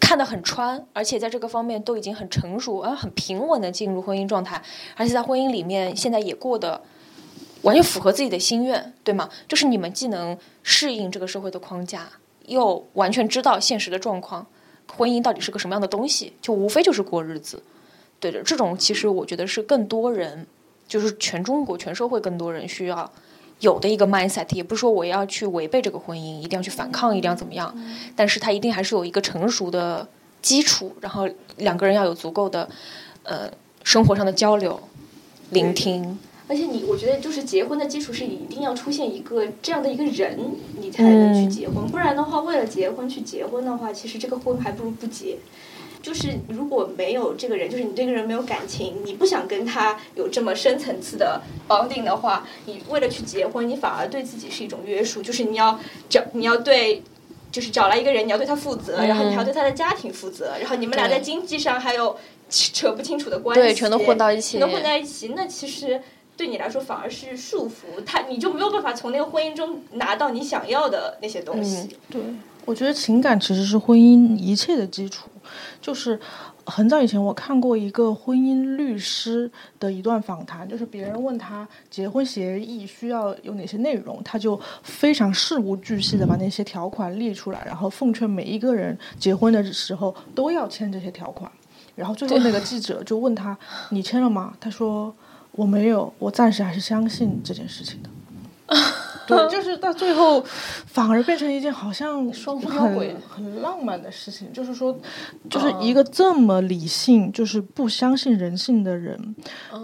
[0.00, 4.60] 看得很穿，而且在这个方面都已经很成熟，而很平稳的进入婚姻状态，
[4.96, 6.82] 而且在婚姻里面现在也过得
[7.62, 9.28] 完全符合自己的心愿，对吗？
[9.46, 12.08] 就是你们既能适应这个社会的框架，
[12.46, 14.46] 又完全知道现实的状况，
[14.92, 17.62] 婚姻到底是个什么样的东西，就无非就是过日子。
[18.22, 20.46] 对的，这种其实我觉得是更多人，
[20.86, 23.10] 就是全中国全社会更多人需要
[23.58, 27.76] 有的一个 mindset，也不是说我要去违背这个婚姻，一定要去反抗，一定要怎么样，
[28.14, 30.06] 但是他一定还是有一个成熟的
[30.40, 32.68] 基础，然后两个人要有足够的
[33.24, 33.50] 呃
[33.82, 34.80] 生活上的交流、
[35.50, 36.16] 聆听。
[36.48, 40.38] 而且你，我觉得就是结婚的基础是一定要出现一个这样的一个人，
[40.78, 45.38] 你才能去结婚，不然的话，为了结婚去结婚的话，其实这个婚还不如不结。
[46.02, 55.78] 就是如果没有这个人，就是你这个人没有感情，你不想跟他有这么深层次的绑定的话，你为了去结婚，你反而对自己是一种约束，就是你要
[56.08, 57.02] 找你要对。
[57.52, 62.16] 就是找来一个人，你要对他负责，然后你还要对他的家庭负责，然后你们俩在经济上还有
[62.48, 66.00] 扯不清楚的关系，对，全都混到一起，全都混在一起，那其实
[66.36, 71.96] 对你来说反而是束缚，他你就没有办法从那个婚姻中拿到你想要的那些东西。
[72.10, 72.20] 对，
[72.64, 75.28] 我觉得情感其实是婚姻一切的基础，
[75.80, 76.18] 就是。
[76.64, 91.50] 很早以前，我看过一个婚姻律师的一段访谈，就是别人问他结婚协议需要有哪些内容，他就非常事无巨细的把那些条款列出来，然后奉劝每一个人结婚的时候都要签这些条款。
[91.96, 93.58] 然后最后那个记者就问他
[93.90, 95.12] ：“你签了吗？”他说
[95.52, 98.10] ：“我没有，我暂时还是相信这件事情的。
[99.24, 100.42] ”对，就是到最后，
[100.86, 104.52] 反而变成一件好像双很很浪漫的事情。
[104.52, 104.98] 就是说，
[105.48, 109.36] 就是一个这么理性，就是不相信人性的人，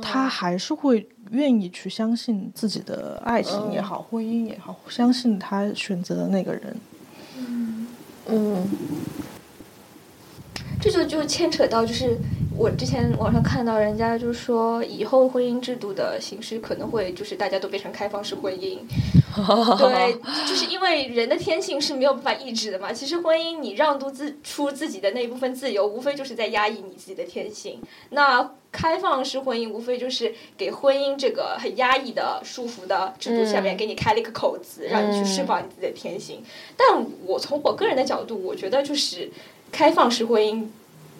[0.02, 6.76] 他还是会愿意去相信自己的爱情也好，婚姻也好，相信他选择的那个人。
[7.36, 7.86] 嗯
[8.26, 8.68] 嗯，
[10.80, 12.16] 这就就牵扯到就是。
[12.60, 18.78] 我之前网上看到人家就是说，以后婚姻制度的形式可能会就是大家都变成开放式婚姻，
[19.78, 20.12] 对，
[20.44, 22.92] 就是因为人的天性是没有办法抑制的嘛。
[22.92, 27.80] 其实婚姻你让渡自出自己的那一部分自由，无非就是在压抑你自己的天性。
[28.10, 36.42] 那开放式婚姻无非就是给婚姻这个很压抑的束缚的制度下面给你开了一个口子，让你去释放你自己的天性。
[36.76, 39.30] 但我从我个人的角度，我觉得就是
[39.72, 40.66] 开放式婚姻。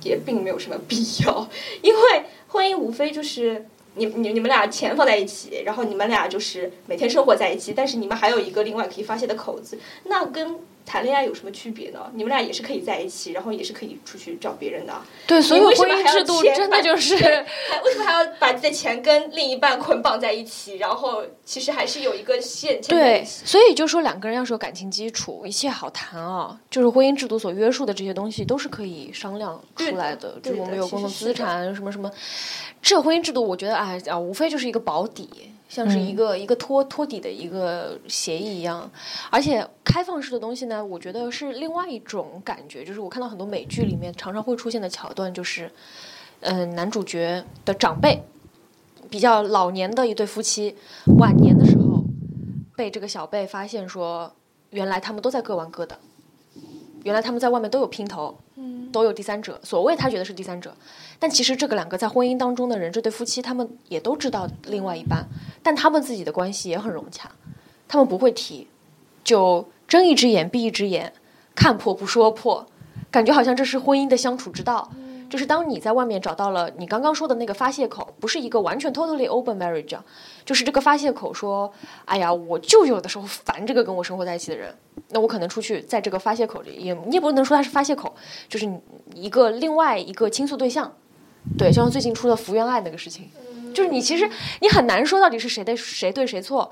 [0.04, 1.48] 也并没有什么必要，
[1.82, 2.00] 因为
[2.46, 10.60] 婚姻无非就是你你你们俩钱放在一起，然后你们俩就是每天生活在一起，但是你们还有一个另外可以发泄的口子，那跟。
[10.88, 12.10] 谈恋爱有什么区别呢？
[12.14, 14.94] 你们俩也是可以在一起，然后也是可以出去找别人的。
[15.26, 20.76] 对，所以婚姻制度真的就是，为什么还要把自己的钱跟另一半捆绑在一起？
[20.76, 22.80] 然后其实还是有一个线。
[22.88, 26.58] 对，所以就说两个人要是有感情基础，一切好谈啊。
[26.70, 30.40] 就是婚姻制度所约束的这些东西都是可以商量出来的。
[30.42, 32.10] 就我们有共同资产什么什么，
[32.80, 35.28] 这婚姻制度我觉得哎啊，无非就是一个保底。
[35.68, 38.90] 像是一个一个托托底的一个协议一样，
[39.30, 42.82] 而且开放式的东西呢，我觉得是另外一种感觉。
[42.82, 45.70] 就是我看到很多美剧里面常常会出现的桥段，就是，
[46.40, 48.22] 嗯，男主角的长辈，
[49.10, 50.74] 比较老年的一对夫妻，
[51.18, 52.02] 晚年的时候
[52.74, 54.32] 被这个小辈发现说，
[54.70, 55.98] 原来他们都在各玩各的，
[57.04, 58.47] 原来他们在外面都有姘头，嗯，
[58.92, 59.60] 都有第三者。
[59.62, 60.74] 所谓他觉得是第三者。
[61.18, 65.26] 但其实这个两个在婚姻当中的人，这对夫妻他们也都知道另外一半，
[65.62, 67.30] 但他们自己的关系也很融洽，
[67.86, 68.66] 他们不会提，
[69.24, 71.12] 就睁一只眼闭一只眼，
[71.54, 72.66] 看破不说破，
[73.10, 74.90] 感觉好像这是婚姻的相处之道。
[75.28, 79.98] 就是当你在外面找到了你刚刚说的那个发泄口，不是一个完全 totally open marriage，
[80.44, 81.72] 就是这个发泄口说，
[82.04, 84.74] 哎呀，我就有的时候烦这个跟我生活在一起的人，
[85.10, 88.14] 那我可能出去在这个发泄口里，也你也不能说它是发泄口，
[88.48, 88.68] 就是
[89.14, 90.92] 一个另外一个倾诉对象。
[91.56, 93.30] 对，就像最近出的福原爱那个事情，
[93.72, 94.28] 就是你其实
[94.60, 96.70] 你很难说到底是谁的谁对谁错。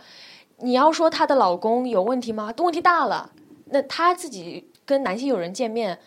[0.58, 2.52] 你要说她的老公有问题吗？
[2.58, 3.30] 问题大了。
[3.66, 5.98] 那她自己跟男性友人见面，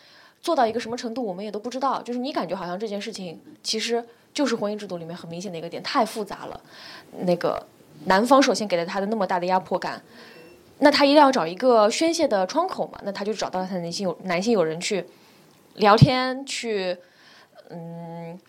[0.42, 2.02] 做到一个什么程度，我们也都不知道。
[2.02, 6.60] 就是你感觉好像这件事情其实就是婚姻制度里面很明显的一个点，太复杂了。
[7.22, 7.66] 那个
[8.06, 10.02] 男方首先给了他的那么大的压迫感，
[10.80, 13.00] 那他一定要找一个宣泄的窗口嘛？
[13.04, 15.06] 那他就找到他的男性友男性友人去
[15.76, 16.98] 聊天去。
[17.72, 18.40] 嗯，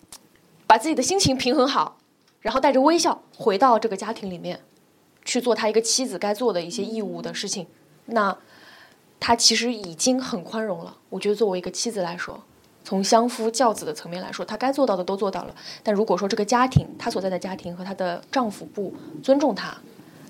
[0.66, 1.98] 把自己的心情平衡好，
[2.40, 4.58] 然后带着微笑回到这个家庭里面，
[5.26, 7.66] 去做他一个妻子该做的一些义务的事情。
[8.06, 8.34] 那
[9.20, 10.96] 他其实已经很宽容了。
[11.10, 12.42] 我觉得作为一个妻子来说，
[12.82, 15.54] 从相夫教子的层面来说，他该做到的都做到了。
[15.82, 18.92] 但如果说这个家庭，她所在的家庭和她的丈夫不
[19.22, 19.76] 尊重她，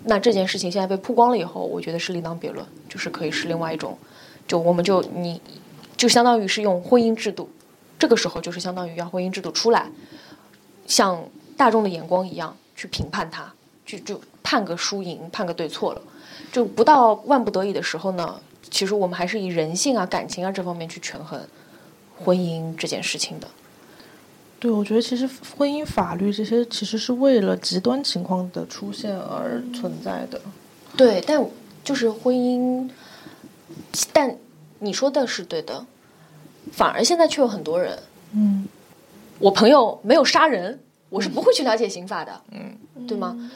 [0.04, 3.96] 那这件事情现在被曝光了以后，我觉得是另当别论，就是可以是另外一种，
[4.48, 5.40] 就我们就你
[5.96, 7.48] 就相当于是用婚姻制度。
[7.98, 9.90] 这个时候就是相当于要婚姻制度出来，
[10.86, 11.22] 像
[11.56, 13.52] 大众的眼光一样去评判他，
[13.84, 16.02] 去就判个输赢，判个对错了。
[16.50, 18.40] 就不到万不得已的时候呢，
[18.70, 21.40] 其实我们还是以人性啊、感情啊这方面去权衡
[22.16, 23.48] 婚姻这件事情的。
[24.58, 30.40] 对，我觉得其实婚姻法律这些其实是为了极端情况的出现而存在的。
[30.96, 31.44] 对，但
[31.82, 32.90] 就是婚姻，
[34.12, 34.36] 但
[34.80, 35.86] 你说的是对的。
[36.72, 37.98] 反而现在却有很多人，
[38.32, 38.68] 嗯，
[39.38, 43.50] 我朋友没有杀人，我是不会去了解刑法的，嗯，对吗？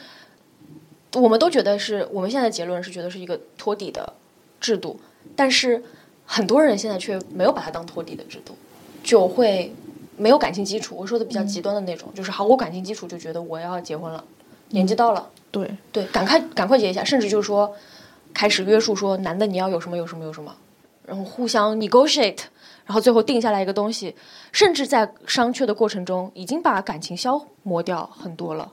[1.13, 4.11] 我们都觉得是我们现在的结论是觉得是一个托底的
[4.65, 4.99] 制度，
[5.35, 5.83] 但是
[6.25, 8.55] 很多人现在却没有把它当托底的制度，
[9.03, 9.71] 就会
[10.17, 10.95] 没有感情基础。
[10.97, 14.23] 我说的比较极端的那种，就是毫无感情基础就觉得我要结婚了，
[14.69, 17.71] 年纪到了，对，对，赶快赶快结一下，甚至就是说
[18.33, 20.55] 开始约束说男的你要有什么有什么有什么，
[21.05, 22.39] 然后互相 negotiate，
[22.85, 24.15] 然后最后定下来一个东西，
[24.51, 28.71] 甚至在商榷的过程中已经把感情消磨掉很多了。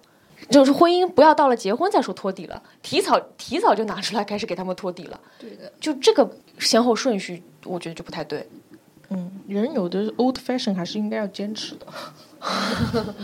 [0.51, 8.49] 就是婚姻不要到了结婚再说托底了，提早提早就拿出来开始给他们托底了，对的，就这个先后顺序，我觉得就不太对。
[9.11, 11.87] 嗯，人有的 old fashion 还是应该要坚持的。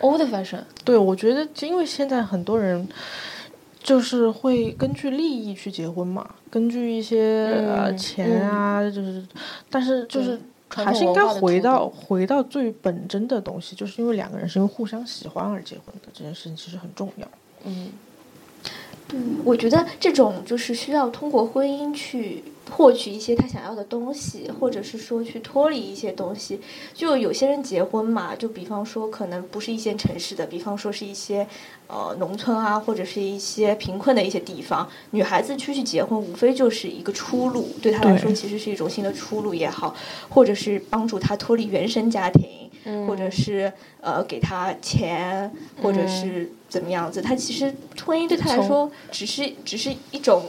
[0.00, 2.88] old fashion，对，我觉得因为现在很多人
[3.82, 9.24] 就是会根据利益去结婚嘛，根据一些、呃嗯钱啊，就是，
[9.70, 10.40] 但是就是
[10.72, 17.28] 还是应该统文化的回到回到最本真的东西，就是因为两个人是因为互相喜欢而结婚的，这件事情其实很重要。
[17.64, 17.88] 嗯，
[19.08, 26.60] 对我觉得这种就是需要通过婚姻去获取一些他想要的东西，或者是说去脱离一些东西。
[26.94, 31.46] 就有些人结婚嘛，就比方说可能不是一线城市的，比方说是一些
[31.86, 39.94] 呃农村啊，或者是一些贫困的一些地方，女孩子出去结婚，无非就是一个出路，对她来说其实是一种新的出路也好，
[40.28, 42.48] 或者是帮助她脱离原生家庭。
[42.84, 45.52] 嗯或者是呃给她钱，
[45.82, 47.70] 或者是怎么样子，她其实
[48.06, 50.42] 婚姻对她来说只是只是一种，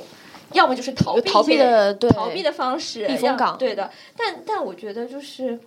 [0.54, 3.90] 要么就是逃避逃避的对逃避的方式，避风港对的。
[4.16, 5.60] 但但我觉得就是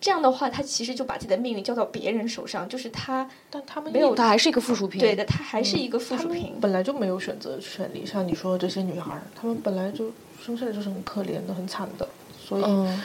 [0.00, 5.00] 这样的话，他其实就把自己的命运交到别人手上，就是他但他们没有他还是一个附属品。
[5.00, 6.54] 对的，他还是一个附属品。
[6.60, 10.10] 本来就没有选择权利，像你说的这些女孩儿，她们本来就
[10.44, 12.08] 生下来就是很可怜的、很惨的，
[12.44, 13.00] 所以嗯，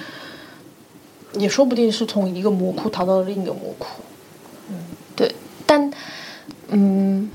[1.34, 4.02] 也说不定是从一个魔窟逃到了另一个魔窟。
[5.16, 5.34] 对
[5.66, 5.92] 但
[6.70, 7.30] 嗯，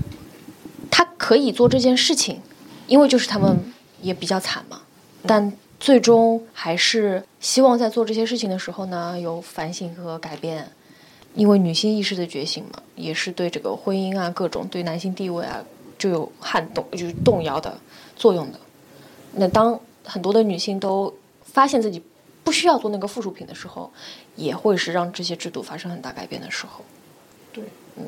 [0.91, 2.41] 他可以做这件事情，
[2.87, 3.59] 因为就是他们
[4.01, 4.81] 也比较惨嘛。
[5.27, 10.69] 但最终还是希望在做这些事情的时候呢，有反省和改变。
[11.35, 15.65] 因为女性意识的觉醒嘛，也是对这个婚姻啊、各种对男性地位啊，
[15.97, 17.75] 就有撼动，就是动摇的
[18.17, 18.61] 作用的。
[19.33, 21.11] 那当很多的女性都
[21.43, 22.03] 发现自己
[22.45, 23.91] 不需要做那个附属品的时候，
[24.37, 26.85] 也会是让这些制度发生很大改变的时候。
[27.51, 27.65] 对，
[27.97, 28.05] 嗯，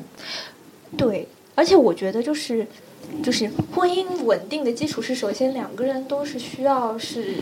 [0.95, 2.67] 对而且我觉得就是
[3.23, 7.35] 就是婚姻稳定的基础是，首先两个人都是需要是，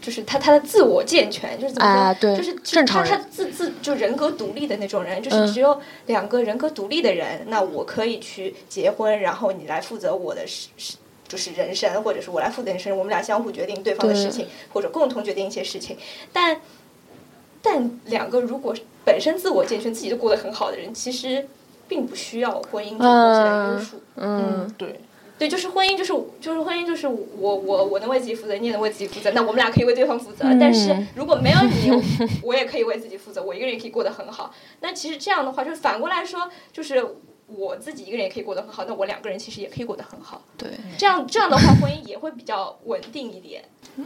[0.00, 10.96] 就是他他的自我健全，就是怎么说，啊对就是正常人他他自自就人格独立的那种人，就嗯是只有两个人格独立的人，那我可以去结婚，然后你来负责我的事事。
[11.28, 15.96] 就是人生，或者是我来负责人生，我们俩相互决定对方的事情，或者共同决定一些事情。
[16.32, 16.60] 但
[17.62, 18.74] 但两个如果
[19.04, 21.46] 本身自我健全、自己就过得很好的人，其实
[21.90, 24.02] 并不需要婚姻这个东西来约束。
[24.16, 25.00] 嗯，对，
[25.40, 30.44] 对，就是婚姻，就是就是婚姻，就是我我我能为自己负责，你也能为自己负责，那我们俩可以为对方负责。
[30.60, 31.90] 但是如果没有你，
[32.44, 34.54] 我也可以为自己负责，我一个人也可以过得很好。
[34.80, 37.04] 那其实这样的话，就是反过来说，就是
[37.48, 40.40] 我自己一个人也可以过得很好，那我两个人其实也可以过得很好。
[40.56, 43.64] 对，这样这样的话，婚姻也会比较稳定一点。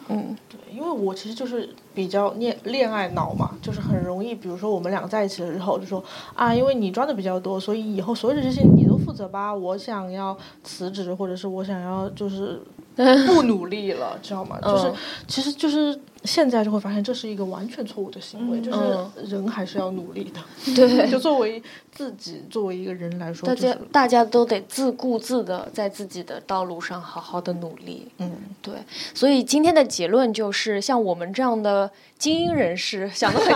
[0.08, 6.02] 嗯，对，因为我其实就是比较恋恋爱脑嘛，就是很容易，比如说我们俩在一起了之后，就说
[6.34, 9.54] 啊，因为你赚的比较多，所以以后所有的这些你都负责吧。
[9.54, 12.60] 我想要辞职，或者是我想要就是
[13.26, 14.58] 不努力了， 知道吗？
[14.62, 14.94] 就是嗯
[15.26, 20.40] 其实就是现在就会发现这是一个完全错误的行为，嗯就是人还是要努力的。
[20.74, 28.06] 对， 就作为自己，作为一个人来说，大家就是大家都得自顾自的在自己的道路上好好的努力。
[28.18, 28.30] 嗯，
[28.62, 28.74] 对，
[29.12, 33.52] 所以今天的结论就是，像我们这样的精英人士，想的很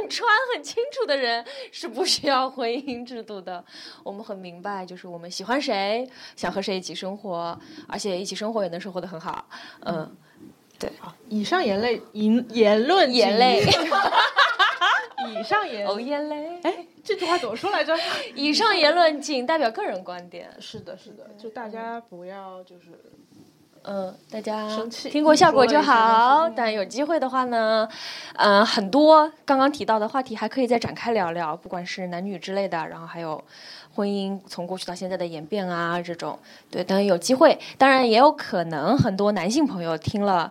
[0.00, 3.64] 很穿 很清楚的人，是不需要婚姻制度的。
[4.02, 7.58] 我们很明白，就是我们喜欢谁，想和谁一起生活，
[7.88, 9.48] 而且一起生活也能生活的很好。
[9.80, 10.16] 嗯，
[10.78, 10.90] 对，
[11.28, 13.62] 以上言类言言论言泪，
[15.28, 16.60] 以上言 哦，眼泪。
[16.62, 17.96] 哎，这句话怎么说来着？
[18.34, 20.50] 以上言论仅代表个人观点。
[20.60, 22.90] 是的，是的，就大家不要就是
[23.88, 26.50] 嗯，大家听过效果就好。
[26.56, 27.88] 但有机会的话呢，
[28.34, 33.42] 嗯、很多刚刚提到的话题还可以再展开聊聊，不管是男女之类的，然后还有
[33.94, 36.36] 婚姻从过去到现在的演变啊这种。
[36.68, 40.50] 对，等有机会，当然也有可能很多男性朋友听了。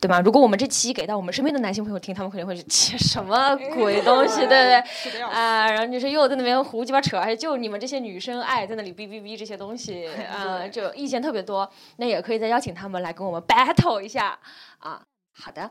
[0.00, 0.20] 对吗？
[0.20, 5.20] 如果我们这期给到我们身边的男性朋友听，他们肯定会去切什么鬼东西，对不对？
[5.26, 11.68] 啊，然后就是又在那边胡鸡巴扯，还就你们这些女生爱在那里哔哔哔这些东西 啊，就意见特别多。
[11.96, 14.38] 那也可以再邀请他们来跟我们 battle 一下
[14.78, 15.02] 啊。
[15.36, 15.70] 好的，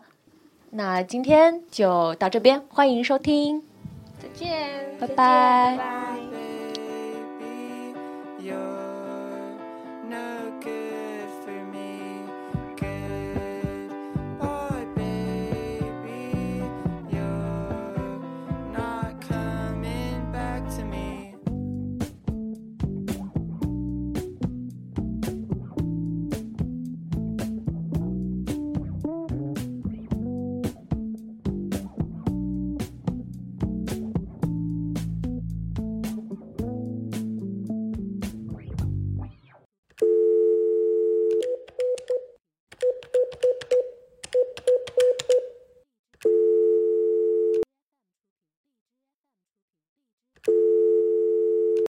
[0.72, 3.64] 那今天就到这边，欢迎收听。
[4.20, 5.78] 再见，拜拜